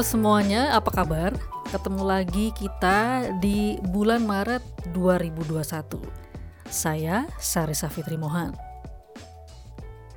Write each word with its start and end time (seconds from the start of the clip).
Semuanya, 0.00 0.72
apa 0.72 0.88
kabar? 0.88 1.36
Ketemu 1.68 2.00
lagi 2.00 2.48
kita 2.56 3.28
di 3.44 3.76
bulan 3.92 4.24
Maret 4.24 4.64
2021. 4.96 6.00
Saya 6.72 7.28
Sarisa 7.36 7.92
Fitri 7.92 8.16
Mohan. 8.16 8.56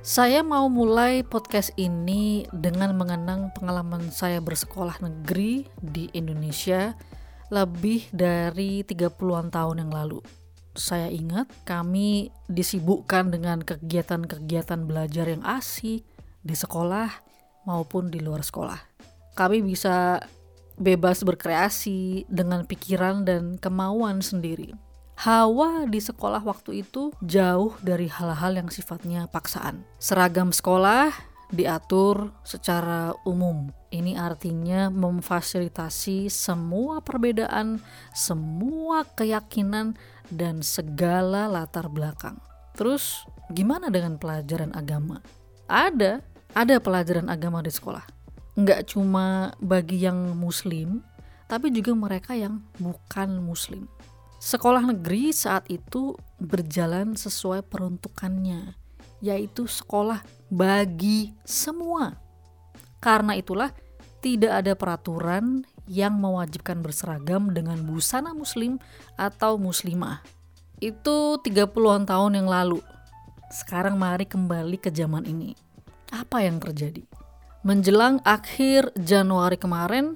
Saya 0.00 0.40
mau 0.40 0.72
mulai 0.72 1.20
podcast 1.20 1.76
ini 1.76 2.48
dengan 2.56 2.96
mengenang 2.96 3.52
pengalaman 3.52 4.08
saya 4.08 4.40
bersekolah 4.40 4.96
negeri 5.04 5.68
di 5.84 6.08
Indonesia 6.16 6.96
lebih 7.52 8.08
dari 8.16 8.80
30-an 8.80 9.52
tahun 9.52 9.84
yang 9.84 9.92
lalu. 9.92 10.24
Saya 10.72 11.12
ingat 11.12 11.52
kami 11.68 12.32
disibukkan 12.48 13.28
dengan 13.28 13.60
kegiatan-kegiatan 13.60 14.88
belajar 14.88 15.28
yang 15.28 15.44
asik 15.44 16.00
di 16.40 16.54
sekolah 16.56 17.12
maupun 17.68 18.08
di 18.08 18.24
luar 18.24 18.40
sekolah. 18.40 18.95
Kami 19.36 19.60
bisa 19.60 20.24
bebas 20.80 21.20
berkreasi 21.20 22.24
dengan 22.26 22.64
pikiran 22.64 23.24
dan 23.28 23.60
kemauan 23.60 24.24
sendiri. 24.24 24.72
Hawa 25.16 25.88
di 25.88 25.96
sekolah 25.96 26.44
waktu 26.44 26.84
itu 26.84 27.08
jauh 27.24 27.72
dari 27.80 28.08
hal-hal 28.08 28.52
yang 28.56 28.68
sifatnya 28.68 29.24
paksaan. 29.28 29.80
Seragam 29.96 30.52
sekolah 30.52 31.12
diatur 31.48 32.32
secara 32.44 33.16
umum. 33.24 33.72
Ini 33.88 34.18
artinya 34.18 34.92
memfasilitasi 34.92 36.28
semua 36.28 37.00
perbedaan, 37.00 37.80
semua 38.12 39.08
keyakinan, 39.08 39.96
dan 40.28 40.60
segala 40.60 41.48
latar 41.48 41.86
belakang. 41.88 42.36
Terus, 42.76 43.24
gimana 43.48 43.88
dengan 43.88 44.20
pelajaran 44.20 44.74
agama? 44.76 45.22
Ada, 45.64 46.20
ada 46.52 46.76
pelajaran 46.76 47.30
agama 47.32 47.64
di 47.64 47.72
sekolah. 47.72 48.15
Nggak 48.56 48.96
cuma 48.96 49.52
bagi 49.60 50.00
yang 50.00 50.32
muslim, 50.32 51.04
tapi 51.44 51.68
juga 51.70 51.92
mereka 51.92 52.32
yang 52.32 52.64
bukan 52.80 53.38
muslim. 53.44 53.84
Sekolah 54.40 54.80
negeri 54.80 55.32
saat 55.32 55.68
itu 55.68 56.16
berjalan 56.40 57.16
sesuai 57.16 57.64
peruntukannya, 57.68 58.72
yaitu 59.20 59.68
sekolah 59.68 60.24
bagi 60.48 61.36
semua. 61.44 62.16
Karena 63.00 63.36
itulah 63.36 63.72
tidak 64.24 64.52
ada 64.64 64.72
peraturan 64.72 65.68
yang 65.86 66.18
mewajibkan 66.18 66.82
berseragam 66.82 67.54
dengan 67.54 67.78
busana 67.86 68.34
muslim 68.34 68.80
atau 69.14 69.60
muslimah. 69.60 70.24
Itu 70.82 71.40
30-an 71.40 72.04
tahun 72.04 72.42
yang 72.42 72.48
lalu. 72.50 72.82
Sekarang 73.48 73.94
mari 73.96 74.26
kembali 74.26 74.76
ke 74.82 74.90
zaman 74.90 75.24
ini. 75.24 75.54
Apa 76.10 76.42
yang 76.42 76.58
terjadi? 76.58 77.06
Menjelang 77.66 78.22
akhir 78.22 78.94
Januari 78.94 79.58
kemarin, 79.58 80.14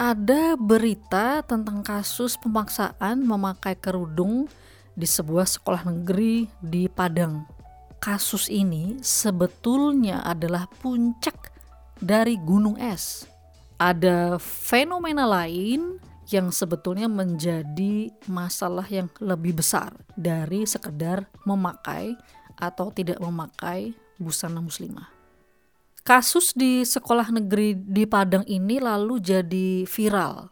ada 0.00 0.56
berita 0.56 1.44
tentang 1.44 1.84
kasus 1.84 2.40
pemaksaan 2.40 3.28
memakai 3.28 3.76
kerudung 3.76 4.48
di 4.96 5.04
sebuah 5.04 5.44
sekolah 5.44 5.84
negeri 5.84 6.48
di 6.64 6.88
Padang. 6.88 7.44
Kasus 8.00 8.48
ini 8.48 8.96
sebetulnya 9.04 10.24
adalah 10.24 10.64
puncak 10.80 11.52
dari 12.00 12.40
gunung 12.40 12.80
es 12.80 13.28
ada 13.76 14.40
fenomena 14.40 15.28
lain 15.28 16.00
yang 16.32 16.48
sebetulnya 16.48 17.04
menjadi 17.04 18.08
masalah 18.32 18.88
yang 18.88 19.12
lebih 19.20 19.60
besar 19.60 19.92
dari 20.16 20.64
sekedar 20.64 21.28
memakai 21.44 22.16
atau 22.56 22.88
tidak 22.96 23.20
memakai 23.20 23.92
busana 24.16 24.64
muslimah. 24.64 25.17
Kasus 26.08 26.56
di 26.56 26.88
sekolah 26.88 27.28
negeri 27.36 27.76
di 27.76 28.08
Padang 28.08 28.40
ini 28.48 28.80
lalu 28.80 29.20
jadi 29.20 29.84
viral. 29.84 30.48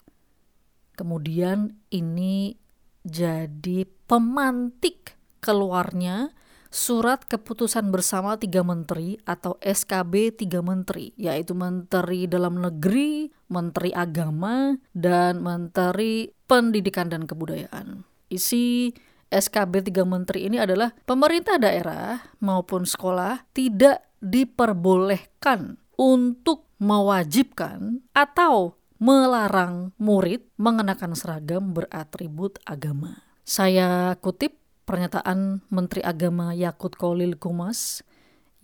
Kemudian 0.93 1.73
ini 1.89 2.53
jadi 3.01 3.89
pemantik 4.05 5.17
keluarnya 5.41 6.37
surat 6.69 7.25
keputusan 7.25 7.89
bersama 7.89 8.37
tiga 8.37 8.61
menteri 8.61 9.17
atau 9.25 9.57
SKB 9.65 10.45
tiga 10.45 10.61
menteri, 10.61 11.17
yaitu 11.17 11.57
Menteri 11.57 12.29
Dalam 12.29 12.61
Negeri, 12.61 13.33
Menteri 13.49 13.97
Agama, 13.97 14.77
dan 14.93 15.41
Menteri 15.41 16.37
Pendidikan 16.45 17.09
dan 17.09 17.25
Kebudayaan. 17.25 18.05
Isi 18.29 18.93
SKB 19.27 19.91
tiga 19.91 20.07
menteri 20.07 20.47
ini 20.47 20.63
adalah 20.63 20.95
pemerintah 21.03 21.59
daerah 21.59 22.23
maupun 22.39 22.87
sekolah 22.87 23.51
tidak 23.51 24.07
diperbolehkan 24.23 25.83
untuk 25.99 26.69
mewajibkan 26.79 28.07
atau 28.15 28.79
melarang 28.97 29.93
murid 30.01 30.47
mengenakan 30.57 31.13
seragam 31.13 31.77
beratribut 31.77 32.57
agama. 32.65 33.27
Saya 33.45 34.17
kutip 34.19 34.57
pernyataan 34.89 35.63
Menteri 35.69 36.01
Agama 36.01 36.55
Yakut 36.57 36.95
Kolil 36.97 37.37
Kumas 37.37 38.03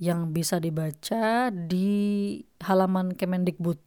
yang 0.01 0.35
bisa 0.35 0.59
dibaca 0.59 1.51
di 1.53 2.41
halaman 2.63 3.15
Kemendikbud 3.15 3.79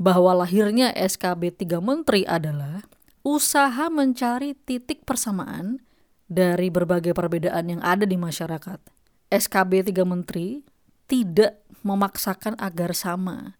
bahwa 0.00 0.44
lahirnya 0.44 0.94
SKB 0.94 1.54
3 1.66 1.82
Menteri 1.82 2.22
adalah 2.24 2.84
usaha 3.20 3.90
mencari 3.92 4.56
titik 4.56 5.04
persamaan 5.04 5.82
dari 6.30 6.70
berbagai 6.70 7.10
perbedaan 7.10 7.66
yang 7.66 7.82
ada 7.82 8.06
di 8.06 8.14
masyarakat. 8.14 8.78
SKB 9.26 9.90
3 9.90 10.06
Menteri 10.06 10.62
tidak 11.10 11.58
memaksakan 11.82 12.54
agar 12.62 12.94
sama, 12.94 13.58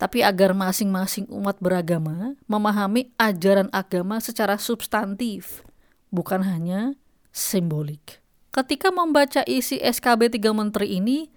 tapi 0.00 0.24
agar 0.24 0.56
masing-masing 0.56 1.28
umat 1.28 1.60
beragama 1.60 2.32
memahami 2.48 3.12
ajaran 3.20 3.68
agama 3.76 4.16
secara 4.24 4.56
substantif, 4.56 5.60
bukan 6.08 6.40
hanya 6.40 6.96
simbolik. 7.28 8.24
Ketika 8.52 8.88
membaca 8.88 9.44
isi 9.44 9.76
SKB 9.80 10.32
tiga 10.32 10.52
menteri 10.52 10.96
ini, 10.96 11.28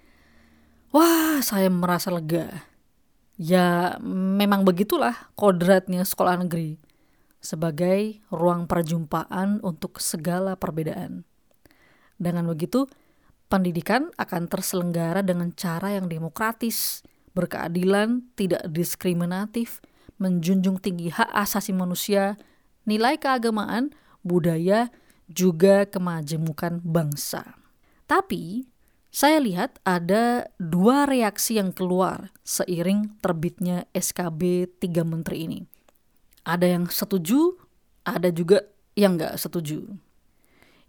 wah 0.95 1.39
saya 1.43 1.67
merasa 1.67 2.11
lega. 2.11 2.67
Ya 3.35 3.99
memang 4.03 4.63
begitulah 4.63 5.31
kodratnya 5.35 6.07
sekolah 6.07 6.39
negeri 6.39 6.79
sebagai 7.45 8.17
ruang 8.33 8.66
perjumpaan 8.66 9.61
untuk 9.61 10.01
segala 10.01 10.57
perbedaan. 10.57 11.22
Dengan 12.17 12.50
begitu, 12.50 12.89
pendidikan 13.45 14.09
akan 14.17 14.50
terselenggara 14.50 15.22
dengan 15.22 15.53
cara 15.53 15.94
yang 15.94 16.09
demokratis, 16.09 17.05
berkeadilan, 17.38 18.25
tidak 18.34 18.66
diskriminatif, 18.73 19.85
menjunjung 20.17 20.81
tinggi 20.81 21.13
hak 21.13 21.29
asasi 21.29 21.75
manusia, 21.75 22.39
nilai 22.89 23.22
keagamaan, 23.22 23.94
budaya, 24.25 24.89
juga 25.29 25.85
kemajemukan 25.85 26.81
bangsa. 26.81 27.57
Tapi, 28.05 28.66
saya 29.16 29.39
lihat 29.39 29.79
ada 29.88 30.51
dua 30.59 31.07
reaksi 31.07 31.55
yang 31.55 31.72
keluar 31.72 32.35
seiring 32.44 33.16
terbitnya 33.23 33.88
SKB 33.95 34.67
tiga 34.78 35.07
menteri 35.07 35.47
ini. 35.47 35.59
Ada 36.45 36.78
yang 36.78 36.85
setuju, 36.88 37.57
ada 38.06 38.29
juga 38.29 38.61
yang 38.94 39.17
nggak 39.17 39.35
setuju. 39.41 39.81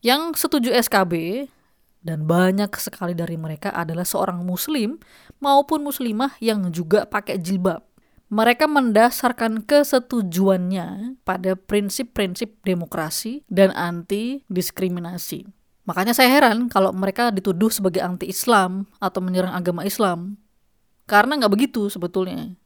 Yang 0.04 0.38
setuju 0.38 0.70
SKB 0.76 1.48
dan 2.04 2.28
banyak 2.28 2.70
sekali 2.78 3.16
dari 3.16 3.34
mereka 3.34 3.72
adalah 3.72 4.06
seorang 4.06 4.44
muslim 4.44 5.00
maupun 5.42 5.82
muslimah 5.82 6.36
yang 6.38 6.70
juga 6.70 7.08
pakai 7.08 7.40
jilbab 7.40 7.82
mereka 8.26 8.66
mendasarkan 8.66 9.62
kesetujuannya 9.62 11.18
pada 11.22 11.54
prinsip-prinsip 11.54 12.58
demokrasi 12.66 13.46
dan 13.46 13.70
anti 13.70 14.42
diskriminasi. 14.50 15.46
Makanya 15.86 16.10
saya 16.10 16.34
heran 16.34 16.66
kalau 16.66 16.90
mereka 16.90 17.30
dituduh 17.30 17.70
sebagai 17.70 18.02
anti-Islam 18.02 18.90
atau 18.98 19.22
menyerang 19.22 19.54
agama 19.54 19.86
Islam. 19.86 20.42
Karena 21.06 21.38
nggak 21.38 21.54
begitu 21.54 21.86
sebetulnya. 21.86 22.58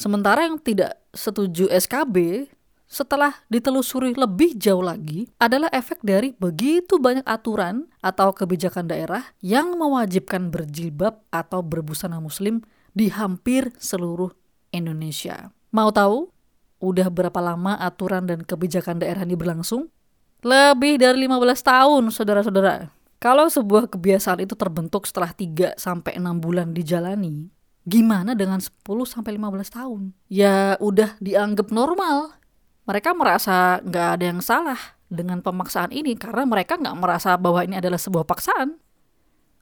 Sementara 0.00 0.48
yang 0.48 0.56
tidak 0.56 0.96
setuju 1.12 1.68
SKB 1.68 2.48
setelah 2.88 3.36
ditelusuri 3.52 4.16
lebih 4.16 4.56
jauh 4.56 4.80
lagi 4.80 5.28
adalah 5.36 5.68
efek 5.76 6.00
dari 6.00 6.32
begitu 6.40 6.96
banyak 6.96 7.20
aturan 7.28 7.84
atau 8.00 8.32
kebijakan 8.32 8.88
daerah 8.88 9.28
yang 9.44 9.76
mewajibkan 9.76 10.48
berjilbab 10.48 11.20
atau 11.28 11.60
berbusana 11.60 12.16
muslim 12.16 12.64
di 12.96 13.12
hampir 13.12 13.76
seluruh 13.76 14.32
Indonesia. 14.72 15.52
Mau 15.68 15.92
tahu 15.92 16.32
udah 16.80 17.12
berapa 17.12 17.36
lama 17.44 17.76
aturan 17.76 18.24
dan 18.24 18.40
kebijakan 18.40 19.04
daerah 19.04 19.28
ini 19.28 19.36
berlangsung? 19.36 19.92
Lebih 20.40 20.96
dari 20.96 21.28
15 21.28 21.60
tahun, 21.60 22.08
saudara-saudara. 22.08 22.88
Kalau 23.20 23.52
sebuah 23.52 23.92
kebiasaan 23.92 24.48
itu 24.48 24.56
terbentuk 24.56 25.04
setelah 25.04 25.36
3 25.36 25.76
sampai 25.76 26.16
6 26.16 26.40
bulan 26.40 26.72
dijalani, 26.72 27.52
gimana 27.90 28.38
dengan 28.38 28.62
10 28.62 28.70
sampai 29.02 29.34
15 29.34 29.74
tahun? 29.74 30.14
Ya 30.30 30.78
udah 30.78 31.18
dianggap 31.18 31.74
normal. 31.74 32.38
Mereka 32.86 33.10
merasa 33.18 33.82
nggak 33.82 34.08
ada 34.14 34.24
yang 34.24 34.40
salah 34.40 34.78
dengan 35.10 35.42
pemaksaan 35.42 35.90
ini 35.90 36.14
karena 36.14 36.46
mereka 36.46 36.78
nggak 36.78 36.96
merasa 36.96 37.34
bahwa 37.34 37.66
ini 37.66 37.82
adalah 37.82 37.98
sebuah 37.98 38.22
paksaan. 38.22 38.78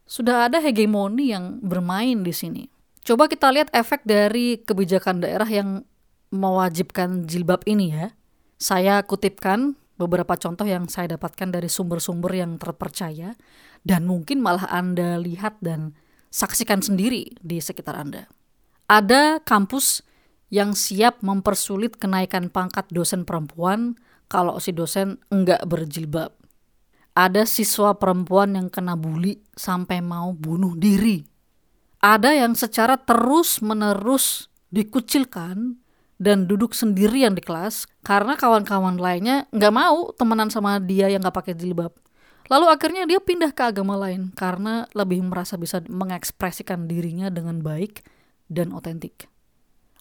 Sudah 0.04 0.48
ada 0.48 0.60
hegemoni 0.60 1.32
yang 1.32 1.60
bermain 1.64 2.20
di 2.20 2.32
sini. 2.32 2.68
Coba 3.04 3.24
kita 3.24 3.48
lihat 3.48 3.72
efek 3.72 4.04
dari 4.04 4.60
kebijakan 4.60 5.24
daerah 5.24 5.48
yang 5.48 5.88
mewajibkan 6.28 7.24
jilbab 7.24 7.64
ini 7.64 7.96
ya. 7.96 8.12
Saya 8.60 9.00
kutipkan 9.04 9.80
beberapa 9.96 10.36
contoh 10.36 10.68
yang 10.68 10.86
saya 10.92 11.16
dapatkan 11.16 11.48
dari 11.48 11.72
sumber-sumber 11.72 12.36
yang 12.36 12.60
terpercaya 12.60 13.34
dan 13.82 14.04
mungkin 14.04 14.44
malah 14.44 14.68
Anda 14.68 15.16
lihat 15.18 15.58
dan 15.64 15.96
saksikan 16.28 16.84
sendiri 16.84 17.36
di 17.40 17.58
sekitar 17.58 17.96
Anda. 17.98 18.28
Ada 18.88 19.40
kampus 19.44 20.00
yang 20.48 20.72
siap 20.72 21.20
mempersulit 21.20 22.00
kenaikan 22.00 22.48
pangkat 22.48 22.88
dosen 22.88 23.28
perempuan 23.28 24.00
kalau 24.32 24.56
si 24.60 24.72
dosen 24.72 25.20
enggak 25.28 25.64
berjilbab. 25.68 26.32
Ada 27.12 27.44
siswa 27.44 27.98
perempuan 27.98 28.54
yang 28.54 28.68
kena 28.70 28.94
bully 28.94 29.42
sampai 29.58 29.98
mau 30.00 30.30
bunuh 30.32 30.78
diri 30.78 31.38
ada 31.98 32.30
yang 32.30 32.54
secara 32.54 32.94
terus-menerus 32.94 34.46
dikucilkan 34.70 35.82
dan 36.18 36.46
duduk 36.46 36.70
sendirian 36.70 37.34
di 37.34 37.42
kelas 37.42 37.90
karena 38.06 38.38
kawan-kawan 38.38 38.98
lainnya 38.98 39.50
nggak 39.50 39.74
mau 39.74 40.14
temenan 40.14 40.50
sama 40.50 40.78
dia 40.78 41.10
yang 41.10 41.22
nggak 41.22 41.34
pakai 41.34 41.54
jilbab. 41.58 41.90
Lalu 42.48 42.66
akhirnya 42.72 43.04
dia 43.04 43.20
pindah 43.20 43.52
ke 43.52 43.62
agama 43.68 43.94
lain 44.00 44.32
karena 44.32 44.88
lebih 44.96 45.20
merasa 45.20 45.60
bisa 45.60 45.84
mengekspresikan 45.84 46.88
dirinya 46.88 47.28
dengan 47.28 47.60
baik 47.60 48.04
dan 48.48 48.72
otentik. 48.72 49.28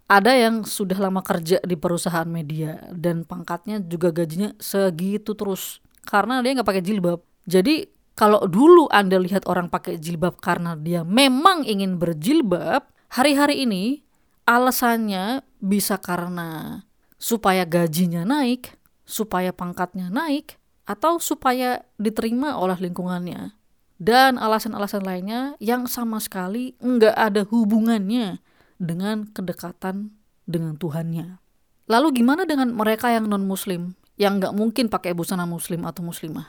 Ada 0.07 0.39
yang 0.39 0.63
sudah 0.63 0.95
lama 0.95 1.19
kerja 1.19 1.59
di 1.59 1.75
perusahaan 1.75 2.27
media 2.27 2.79
dan 2.95 3.27
pangkatnya 3.27 3.83
juga 3.83 4.15
gajinya 4.15 4.55
segitu 4.55 5.35
terus 5.35 5.83
karena 6.07 6.39
dia 6.39 6.55
nggak 6.55 6.67
pakai 6.67 6.83
jilbab. 6.83 7.19
Jadi 7.43 7.91
kalau 8.15 8.47
dulu 8.47 8.87
Anda 8.87 9.19
lihat 9.19 9.43
orang 9.51 9.67
pakai 9.67 9.99
jilbab 9.99 10.39
karena 10.39 10.79
dia 10.79 11.03
memang 11.03 11.67
ingin 11.67 11.99
berjilbab, 11.99 12.87
hari-hari 13.11 13.67
ini 13.67 14.07
alasannya 14.47 15.43
bisa 15.59 15.99
karena 15.99 16.81
supaya 17.19 17.67
gajinya 17.67 18.23
naik, 18.23 18.79
supaya 19.03 19.51
pangkatnya 19.51 20.07
naik, 20.07 20.55
atau 20.87 21.19
supaya 21.19 21.83
diterima 21.99 22.55
oleh 22.55 22.79
lingkungannya. 22.79 23.53
Dan 23.97 24.39
alasan-alasan 24.39 25.03
lainnya 25.03 25.59
yang 25.59 25.85
sama 25.89 26.23
sekali 26.23 26.77
nggak 26.79 27.15
ada 27.17 27.43
hubungannya 27.43 28.39
dengan 28.79 29.27
kedekatan 29.27 30.15
dengan 30.47 30.79
Tuhannya. 30.79 31.43
Lalu 31.91 32.23
gimana 32.23 32.47
dengan 32.47 32.71
mereka 32.71 33.11
yang 33.11 33.27
non-muslim, 33.27 33.97
yang 34.15 34.39
nggak 34.39 34.55
mungkin 34.55 34.87
pakai 34.87 35.11
busana 35.11 35.49
muslim 35.49 35.83
atau 35.83 36.05
muslimah? 36.05 36.47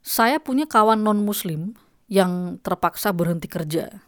Saya 0.00 0.38
punya 0.40 0.68
kawan 0.68 1.00
non-muslim 1.00 1.74
yang 2.06 2.60
terpaksa 2.60 3.12
berhenti 3.16 3.48
kerja. 3.48 4.04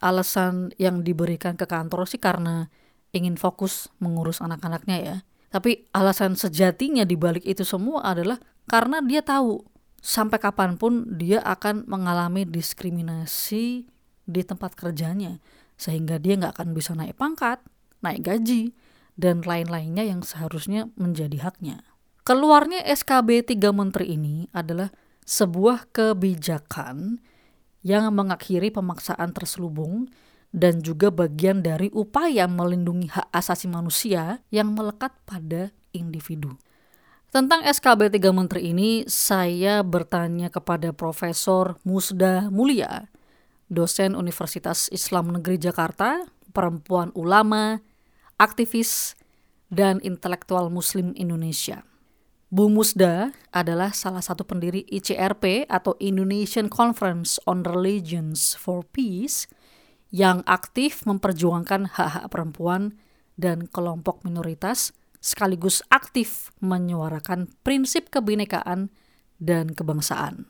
Alasan 0.00 0.74
yang 0.76 1.04
diberikan 1.04 1.56
ke 1.56 1.64
kantor 1.68 2.08
sih 2.08 2.18
karena 2.20 2.68
ingin 3.14 3.38
fokus 3.38 3.88
mengurus 4.02 4.42
anak-anaknya 4.42 4.96
ya. 5.00 5.16
Tapi 5.54 5.86
alasan 5.94 6.34
sejatinya 6.34 7.06
di 7.06 7.14
balik 7.14 7.46
itu 7.46 7.62
semua 7.62 8.02
adalah 8.02 8.42
karena 8.64 9.04
dia 9.04 9.20
tahu 9.20 9.64
sampai 10.04 10.36
kapan 10.36 10.76
pun 10.76 11.08
dia 11.16 11.40
akan 11.40 11.88
mengalami 11.88 12.44
diskriminasi 12.44 13.88
di 14.24 14.42
tempat 14.44 14.76
kerjanya. 14.76 15.40
Sehingga 15.74 16.20
dia 16.20 16.38
nggak 16.38 16.60
akan 16.60 16.70
bisa 16.76 16.92
naik 16.92 17.18
pangkat, 17.18 17.60
naik 18.04 18.24
gaji, 18.24 18.72
dan 19.16 19.42
lain-lainnya 19.42 20.06
yang 20.06 20.20
seharusnya 20.22 20.90
menjadi 20.94 21.50
haknya. 21.50 21.82
Keluarnya 22.24 22.80
SKB 22.88 23.52
3 23.52 23.74
Menteri 23.74 24.16
ini 24.16 24.48
adalah 24.56 24.88
sebuah 25.28 25.92
kebijakan 25.92 27.20
yang 27.84 28.08
mengakhiri 28.16 28.72
pemaksaan 28.72 29.36
terselubung 29.36 30.08
dan 30.54 30.80
juga 30.80 31.12
bagian 31.12 31.60
dari 31.60 31.92
upaya 31.92 32.48
melindungi 32.48 33.12
hak 33.12 33.28
asasi 33.28 33.68
manusia 33.68 34.40
yang 34.48 34.72
melekat 34.72 35.12
pada 35.28 35.74
individu. 35.92 36.56
Tentang 37.34 37.66
SKB 37.66 38.14
3 38.14 38.30
Menteri 38.30 38.70
ini, 38.70 39.02
saya 39.10 39.82
bertanya 39.82 40.54
kepada 40.54 40.94
Profesor 40.94 41.74
Musda 41.82 42.46
Mulia, 42.46 43.10
dosen 43.66 44.14
Universitas 44.14 44.86
Islam 44.94 45.34
Negeri 45.34 45.58
Jakarta, 45.58 46.30
perempuan 46.54 47.10
ulama, 47.18 47.82
aktivis, 48.38 49.18
dan 49.66 49.98
intelektual 50.06 50.70
muslim 50.70 51.10
Indonesia. 51.18 51.82
Bu 52.54 52.70
Musda 52.70 53.34
adalah 53.50 53.90
salah 53.90 54.22
satu 54.22 54.46
pendiri 54.46 54.86
ICRP 54.86 55.66
atau 55.66 55.98
Indonesian 55.98 56.70
Conference 56.70 57.42
on 57.50 57.66
Religions 57.66 58.54
for 58.54 58.86
Peace 58.94 59.50
yang 60.14 60.46
aktif 60.46 61.02
memperjuangkan 61.02 61.98
hak-hak 61.98 62.30
perempuan 62.30 62.94
dan 63.34 63.66
kelompok 63.66 64.22
minoritas 64.22 64.94
sekaligus 65.24 65.80
aktif 65.88 66.52
menyuarakan 66.60 67.48
prinsip 67.64 68.12
kebinekaan 68.12 68.92
dan 69.40 69.72
kebangsaan. 69.72 70.44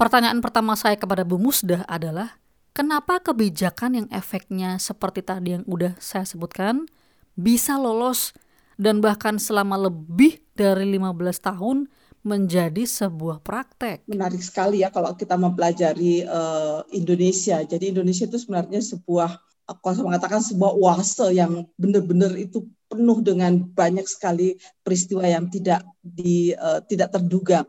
Pertanyaan 0.00 0.40
pertama 0.40 0.72
saya 0.72 0.96
kepada 0.96 1.28
Bu 1.28 1.36
Musda 1.36 1.84
adalah, 1.84 2.40
kenapa 2.72 3.20
kebijakan 3.20 3.92
yang 4.00 4.08
efeknya 4.08 4.80
seperti 4.80 5.20
tadi 5.20 5.60
yang 5.60 5.68
udah 5.68 5.92
saya 6.00 6.24
sebutkan 6.24 6.88
bisa 7.36 7.76
lolos 7.76 8.32
dan 8.80 9.04
bahkan 9.04 9.36
selama 9.36 9.76
lebih 9.76 10.40
dari 10.56 10.88
15 10.96 11.12
tahun 11.42 11.76
menjadi 12.24 12.86
sebuah 12.86 13.44
praktek. 13.44 14.08
Menarik 14.08 14.40
sekali 14.40 14.80
ya 14.80 14.88
kalau 14.88 15.12
kita 15.12 15.36
mempelajari 15.36 16.24
uh, 16.24 16.82
Indonesia. 16.94 17.62
Jadi 17.62 17.90
Indonesia 17.94 18.26
itu 18.26 18.38
sebenarnya 18.38 18.80
sebuah 18.80 19.38
aku 19.68 19.84
harus 19.84 20.02
mengatakan 20.02 20.40
sebuah 20.40 20.72
oase 20.78 21.36
yang 21.36 21.68
benar-benar 21.76 22.32
itu 22.38 22.64
penuh 22.88 23.20
dengan 23.20 23.52
banyak 23.60 24.08
sekali 24.08 24.56
peristiwa 24.80 25.28
yang 25.28 25.52
tidak 25.52 25.84
di 26.00 26.56
uh, 26.56 26.80
tidak 26.88 27.12
terduga. 27.14 27.68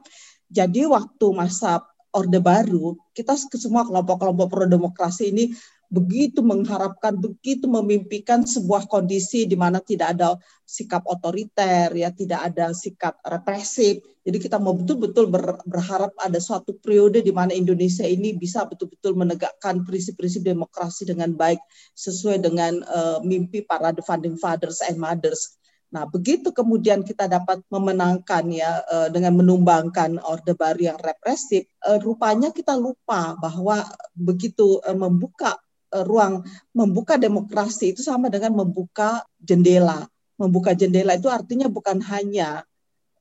Jadi 0.50 0.88
waktu 0.88 1.26
masa 1.36 1.84
Orde 2.10 2.42
Baru, 2.42 2.98
kita 3.14 3.38
semua 3.38 3.86
kelompok-kelompok 3.86 4.48
pro 4.50 4.66
demokrasi 4.66 5.30
ini 5.30 5.54
begitu 5.90 6.46
mengharapkan, 6.46 7.18
begitu 7.18 7.66
memimpikan 7.66 8.46
sebuah 8.46 8.86
kondisi 8.86 9.50
di 9.50 9.58
mana 9.58 9.82
tidak 9.82 10.14
ada 10.14 10.38
sikap 10.62 11.02
otoriter, 11.10 11.90
ya 11.98 12.14
tidak 12.14 12.54
ada 12.54 12.78
sikap 12.78 13.18
represif. 13.26 13.98
Jadi 14.22 14.38
kita 14.38 14.62
mau 14.62 14.78
betul-betul 14.78 15.34
berharap 15.66 16.14
ada 16.22 16.38
suatu 16.38 16.78
periode 16.78 17.26
di 17.26 17.34
mana 17.34 17.58
Indonesia 17.58 18.06
ini 18.06 18.38
bisa 18.38 18.70
betul-betul 18.70 19.18
menegakkan 19.18 19.82
prinsip-prinsip 19.82 20.46
demokrasi 20.46 21.10
dengan 21.10 21.34
baik 21.34 21.58
sesuai 21.98 22.38
dengan 22.38 22.86
uh, 22.86 23.18
mimpi 23.26 23.66
para 23.66 23.90
the 23.90 24.06
founding 24.06 24.38
fathers 24.38 24.86
and 24.86 25.02
mothers. 25.02 25.58
Nah, 25.90 26.06
begitu 26.06 26.54
kemudian 26.54 27.02
kita 27.02 27.26
dapat 27.26 27.66
memenangkan 27.74 28.46
ya 28.54 28.86
uh, 28.94 29.10
dengan 29.10 29.42
menumbangkan 29.42 30.22
Orde 30.22 30.54
Baru 30.54 30.86
yang 30.86 31.02
represif, 31.02 31.66
uh, 31.90 31.98
rupanya 31.98 32.54
kita 32.54 32.78
lupa 32.78 33.34
bahwa 33.42 33.82
begitu 34.14 34.78
membuka 34.94 35.58
Eh, 35.58 35.69
ruang 35.92 36.46
membuka 36.72 37.18
demokrasi 37.18 37.98
itu 37.98 38.02
sama 38.06 38.30
dengan 38.30 38.54
membuka 38.54 39.26
jendela. 39.42 40.06
Membuka 40.40 40.72
jendela 40.72 41.18
itu 41.20 41.28
artinya 41.28 41.68
bukan 41.68 42.00
hanya 42.06 42.64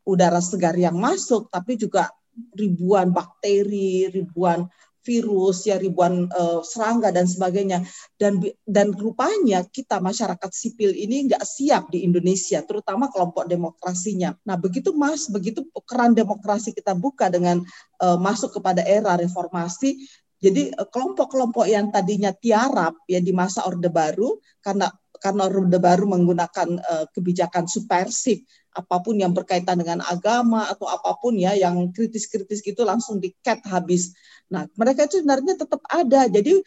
udara 0.07 0.41
segar 0.41 0.77
yang 0.79 0.97
masuk, 0.97 1.51
tapi 1.53 1.77
juga 1.77 2.09
ribuan 2.55 3.11
bakteri, 3.11 4.09
ribuan 4.09 4.71
virus, 5.09 5.65
ya 5.65 5.81
ribuan 5.81 6.29
uh, 6.29 6.61
serangga 6.61 7.09
dan 7.09 7.25
sebagainya. 7.25 7.81
Dan 8.21 8.45
dan 8.69 8.93
rupanya 8.93 9.65
kita 9.65 9.99
masyarakat 10.05 10.51
sipil 10.53 10.93
ini 10.93 11.33
nggak 11.33 11.43
siap 11.43 11.89
di 11.89 12.05
Indonesia, 12.05 12.61
terutama 12.61 13.09
kelompok 13.09 13.49
demokrasinya. 13.49 14.37
Nah 14.45 14.61
begitu 14.61 14.93
mas, 14.93 15.27
begitu 15.33 15.65
keran 15.89 16.13
demokrasi 16.13 16.77
kita 16.77 16.93
buka 16.93 17.33
dengan 17.33 17.65
uh, 18.05 18.21
masuk 18.21 18.61
kepada 18.61 18.85
era 18.85 19.17
reformasi, 19.17 19.97
jadi 20.39 20.71
eh, 20.71 20.89
kelompok-kelompok 20.89 21.67
yang 21.67 21.91
tadinya 21.91 22.31
tiarap 22.31 22.95
ya 23.11 23.19
di 23.19 23.35
masa 23.35 23.67
Orde 23.67 23.91
Baru 23.91 24.39
karena 24.63 24.91
karena 25.19 25.51
Orde 25.51 25.79
Baru 25.83 26.07
menggunakan 26.07 26.69
uh, 26.79 27.05
kebijakan 27.11 27.67
subversif 27.67 28.39
apa 28.71 29.03
pun 29.03 29.19
yang 29.19 29.35
berkaitan 29.35 29.83
dengan 29.83 29.99
agama 30.07 30.71
atau 30.71 30.87
apa 30.87 31.19
pun 31.19 31.35
ya 31.35 31.59
yang 31.59 31.91
kritis-kritis 31.91 32.63
gitu 32.63 32.87
langsung 32.87 33.19
diket 33.19 33.59
habis. 33.67 34.15
Nah, 34.47 34.71
mereka 34.79 35.11
itu 35.11 35.19
sebenarnya 35.19 35.59
tetap 35.59 35.83
ada. 35.91 36.31
Jadi 36.31 36.63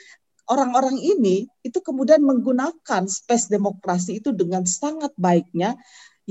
orang-orang 0.52 1.00
ini 1.00 1.48
itu 1.64 1.80
kemudian 1.80 2.20
menggunakan 2.20 3.08
space 3.08 3.48
demokrasi 3.48 4.20
itu 4.20 4.36
dengan 4.36 4.68
sangat 4.68 5.16
baiknya 5.16 5.80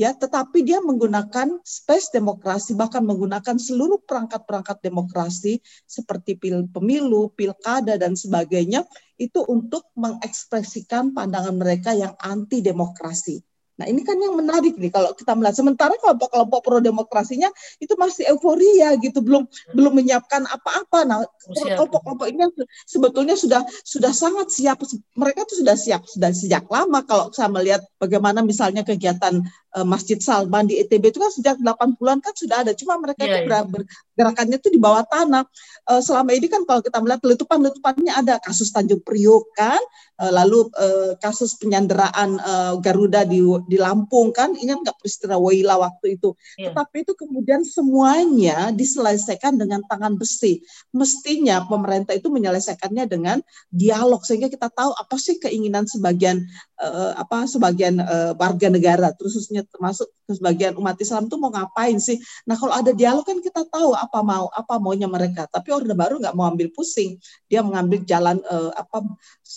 ya 0.00 0.16
tetapi 0.16 0.64
dia 0.64 0.80
menggunakan 0.80 1.60
space 1.60 2.08
demokrasi 2.16 2.72
bahkan 2.72 3.04
menggunakan 3.04 3.60
seluruh 3.60 4.00
perangkat-perangkat 4.08 4.80
demokrasi 4.80 5.60
seperti 5.84 6.40
pil 6.40 6.64
pemilu, 6.72 7.28
pilkada 7.36 8.00
dan 8.00 8.16
sebagainya 8.16 8.88
itu 9.20 9.44
untuk 9.44 9.92
mengekspresikan 10.00 11.12
pandangan 11.12 11.52
mereka 11.52 11.92
yang 11.92 12.16
anti 12.16 12.64
demokrasi. 12.64 13.44
Nah 13.80 13.88
ini 13.88 14.04
kan 14.04 14.20
yang 14.20 14.36
menarik 14.36 14.76
nih 14.76 14.92
kalau 14.92 15.16
kita 15.16 15.32
melihat 15.32 15.56
sementara 15.56 15.96
kelompok-kelompok 15.96 16.60
pro 16.60 16.78
demokrasinya 16.84 17.48
itu 17.80 17.96
masih 17.96 18.28
euforia 18.28 18.92
gitu 19.00 19.24
belum 19.24 19.48
belum 19.72 19.92
menyiapkan 19.96 20.44
apa-apa. 20.44 21.08
Nah 21.08 21.24
kelompok-kelompok 21.48 22.28
ini 22.28 22.44
sebetulnya 22.84 23.40
sudah 23.40 23.64
sudah 23.80 24.12
sangat 24.12 24.52
siap 24.52 24.84
mereka 25.16 25.48
itu 25.48 25.64
sudah 25.64 25.76
siap 25.80 26.04
sudah 26.04 26.28
sejak 26.36 26.68
lama 26.68 27.00
kalau 27.08 27.32
saya 27.32 27.48
melihat 27.48 27.80
bagaimana 27.96 28.44
misalnya 28.44 28.84
kegiatan 28.84 29.40
uh, 29.74 29.86
Masjid 29.86 30.20
Salman 30.20 30.68
di 30.68 30.76
ETB 30.76 31.14
itu 31.14 31.18
kan 31.22 31.32
sejak 31.32 31.56
80-an 31.56 32.18
kan 32.20 32.34
sudah 32.36 32.56
ada 32.66 32.72
cuma 32.76 33.00
mereka 33.00 33.24
yeah, 33.24 33.40
itu 33.40 33.48
yeah. 33.48 33.84
Bergerakannya 34.20 34.60
itu 34.60 34.68
di 34.68 34.76
bawah 34.76 35.00
tanah. 35.08 35.48
Uh, 35.88 36.04
selama 36.04 36.36
ini 36.36 36.52
kan 36.52 36.68
kalau 36.68 36.84
kita 36.84 37.00
melihat 37.00 37.24
letupan-letupannya 37.24 38.12
ada. 38.12 38.36
Kasus 38.44 38.68
Tanjung 38.68 39.00
Priok 39.00 39.48
kan 39.56 39.80
uh, 40.20 40.28
lalu 40.28 40.68
uh, 40.76 41.16
kasus 41.16 41.56
penyanderaan 41.56 42.36
uh, 42.36 42.76
Garuda 42.84 43.24
di 43.24 43.40
di 43.64 43.80
Lampung 43.80 44.36
kan. 44.36 44.52
Ingat 44.52 44.84
nggak 44.84 44.96
peristiwa 45.00 45.40
Waila 45.40 45.80
waktu 45.80 46.20
itu? 46.20 46.36
Yeah. 46.60 46.76
tetapi 46.76 47.08
itu 47.08 47.16
kemudian 47.16 47.64
semuanya 47.64 48.68
diselesaikan 48.76 49.56
dengan 49.56 49.80
tangan 49.88 50.20
besi. 50.20 50.60
Mestinya 50.92 51.64
pemerintah 51.64 52.12
itu 52.12 52.28
menyelesaikannya 52.28 53.08
dengan 53.08 53.40
dialog 53.72 54.20
sehingga 54.28 54.52
kita 54.52 54.68
tahu 54.68 54.92
apa 54.92 55.16
sih 55.16 55.40
keinginan 55.40 55.88
sebagian 55.88 56.44
uh, 56.76 57.16
apa 57.16 57.48
sebagian 57.48 58.02
uh, 58.04 58.36
warga 58.36 58.68
negara 58.68 59.08
khususnya 59.16 59.64
termasuk 59.68 60.10
sebagian 60.26 60.76
umat 60.78 60.98
Islam 60.98 61.26
itu 61.30 61.36
mau 61.38 61.50
ngapain 61.50 61.96
sih. 62.02 62.18
Nah 62.44 62.58
kalau 62.58 62.74
ada 62.74 62.90
dialog 62.90 63.24
kan 63.24 63.38
kita 63.38 63.62
tahu 63.68 63.94
apa 63.94 64.09
mau 64.18 64.50
apa 64.50 64.82
maunya 64.82 65.06
mereka. 65.06 65.46
Tapi 65.46 65.70
orde 65.70 65.94
baru 65.94 66.18
nggak 66.18 66.34
mau 66.34 66.50
ambil 66.50 66.74
pusing. 66.74 67.22
Dia 67.46 67.62
mengambil 67.62 68.02
jalan 68.02 68.42
uh, 68.50 68.74
apa 68.74 69.06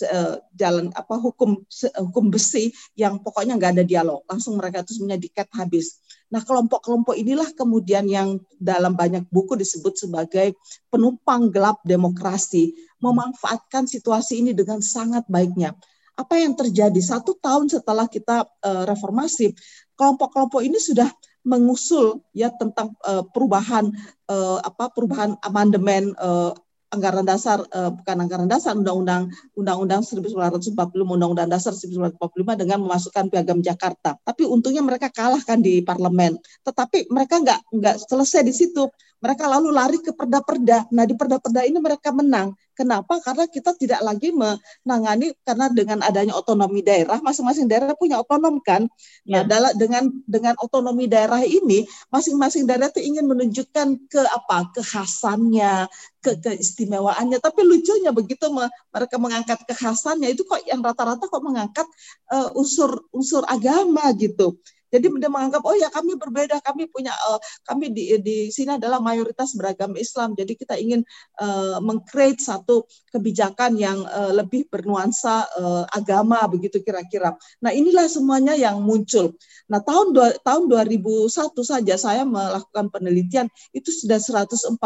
uh, 0.06 0.34
jalan 0.54 0.94
apa 0.94 1.18
hukum 1.18 1.58
hukum 1.98 2.24
besi 2.30 2.70
yang 2.94 3.18
pokoknya 3.18 3.58
nggak 3.58 3.72
ada 3.74 3.84
dialog. 3.84 4.22
Langsung 4.30 4.54
mereka 4.54 4.86
itu 4.86 5.02
semuanya 5.02 5.18
habis. 5.50 5.98
Nah 6.30 6.46
kelompok-kelompok 6.46 7.18
inilah 7.18 7.50
kemudian 7.58 8.06
yang 8.06 8.38
dalam 8.54 8.94
banyak 8.94 9.26
buku 9.34 9.58
disebut 9.58 9.98
sebagai 9.98 10.54
penumpang 10.86 11.50
gelap 11.50 11.82
demokrasi 11.82 12.70
memanfaatkan 13.02 13.90
situasi 13.90 14.40
ini 14.46 14.54
dengan 14.54 14.78
sangat 14.78 15.26
baiknya. 15.26 15.74
Apa 16.14 16.38
yang 16.38 16.54
terjadi? 16.54 16.96
Satu 17.02 17.34
tahun 17.42 17.66
setelah 17.66 18.06
kita 18.06 18.46
uh, 18.46 18.84
reformasi 18.86 19.50
kelompok-kelompok 19.98 20.62
ini 20.62 20.78
sudah 20.78 21.10
mengusul 21.44 22.24
ya 22.32 22.48
tentang 22.56 22.96
uh, 23.04 23.22
perubahan 23.28 23.92
uh, 24.32 24.58
apa 24.64 24.88
perubahan 24.90 25.36
amandemen 25.44 26.16
uh, 26.16 26.56
anggaran 26.94 27.26
dasar 27.26 27.58
uh, 27.74 27.90
bukan 27.90 28.16
anggaran 28.22 28.46
dasar 28.46 28.78
undang-undang 28.78 29.26
undang-undang 29.58 30.06
1940 30.06 30.94
undang-undang 31.02 31.50
dasar 31.50 31.74
1945 31.74 32.62
dengan 32.62 32.78
memasukkan 32.86 33.24
piagam 33.34 33.58
Jakarta. 33.58 34.14
Tapi 34.22 34.46
untungnya 34.46 34.80
mereka 34.86 35.10
kalahkan 35.10 35.58
di 35.58 35.82
parlemen. 35.82 36.38
Tetapi 36.62 37.10
mereka 37.10 37.42
nggak 37.42 37.60
nggak 37.74 37.96
selesai 38.06 38.46
di 38.46 38.54
situ. 38.54 38.86
Mereka 39.18 39.44
lalu 39.50 39.68
lari 39.74 39.98
ke 39.98 40.14
perda-perda. 40.14 40.86
Nah 40.94 41.04
di 41.04 41.18
perda-perda 41.18 41.66
ini 41.66 41.82
mereka 41.82 42.14
menang. 42.14 42.54
Kenapa? 42.74 43.22
Karena 43.22 43.46
kita 43.46 43.70
tidak 43.78 44.02
lagi 44.02 44.34
menangani 44.34 45.30
karena 45.46 45.70
dengan 45.70 46.02
adanya 46.02 46.34
otonomi 46.34 46.82
daerah, 46.82 47.22
masing-masing 47.22 47.70
daerah 47.70 47.94
punya 47.94 48.18
otonom 48.18 48.58
kan. 48.58 48.90
Nah, 49.30 49.46
ya. 49.46 49.70
dengan 49.78 50.10
dengan 50.26 50.58
otonomi 50.58 51.06
daerah 51.06 51.38
ini, 51.46 51.86
masing-masing 52.10 52.66
daerah 52.66 52.90
itu 52.90 52.98
ingin 52.98 53.30
menunjukkan 53.30 54.10
ke 54.10 54.22
apa 54.26 54.74
kekhasannya, 54.74 55.86
ke 56.18 56.34
keistimewaannya. 56.42 57.38
Tapi 57.38 57.60
lucunya 57.62 58.10
begitu 58.10 58.50
mereka 58.90 59.16
mengangkat 59.22 59.62
kekhasannya 59.70 60.34
itu 60.34 60.42
kok 60.42 60.58
yang 60.66 60.82
rata-rata 60.82 61.30
kok 61.30 61.42
mengangkat 61.46 61.86
uh, 62.34 62.50
unsur 62.58 63.06
unsur 63.14 63.46
agama 63.46 64.10
gitu. 64.18 64.58
Jadi 64.94 65.10
dia 65.18 65.26
menganggap 65.26 65.66
oh 65.66 65.74
ya 65.74 65.90
kami 65.90 66.14
berbeda, 66.14 66.62
kami 66.62 66.86
punya 66.86 67.10
uh, 67.26 67.42
kami 67.66 67.90
di 67.90 68.14
di 68.22 68.54
sini 68.54 68.78
adalah 68.78 69.02
mayoritas 69.02 69.58
beragama 69.58 69.98
Islam. 69.98 70.38
Jadi 70.38 70.54
kita 70.54 70.78
ingin 70.78 71.02
uh, 71.42 71.82
mengcreate 71.82 72.38
satu 72.38 72.86
kebijakan 73.10 73.74
yang 73.74 74.06
uh, 74.06 74.30
lebih 74.30 74.70
bernuansa 74.70 75.50
uh, 75.58 75.82
agama 75.90 76.38
begitu 76.46 76.78
kira-kira. 76.78 77.34
Nah, 77.58 77.74
inilah 77.74 78.06
semuanya 78.06 78.54
yang 78.54 78.78
muncul. 78.78 79.34
Nah, 79.66 79.82
tahun 79.82 80.14
dua, 80.14 80.38
tahun 80.46 80.70
2001 80.70 81.34
saja 81.66 81.94
saya 81.98 82.22
melakukan 82.22 82.94
penelitian 82.94 83.50
itu 83.74 83.90
sudah 83.90 84.22
147 84.22 84.78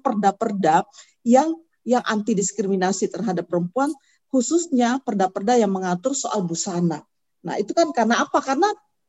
perda-perda 0.00 0.88
yang 1.28 1.52
yang 1.86 2.02
anti 2.02 2.34
diskriminasi 2.34 3.06
terhadap 3.12 3.46
perempuan 3.46 3.92
khususnya 4.26 4.98
perda-perda 5.00 5.54
yang 5.54 5.70
mengatur 5.70 6.12
soal 6.12 6.42
busana. 6.42 7.02
Nah, 7.46 7.54
itu 7.62 7.70
kan 7.70 7.94
karena 7.94 8.26
apa? 8.26 8.42
Karena 8.42 8.66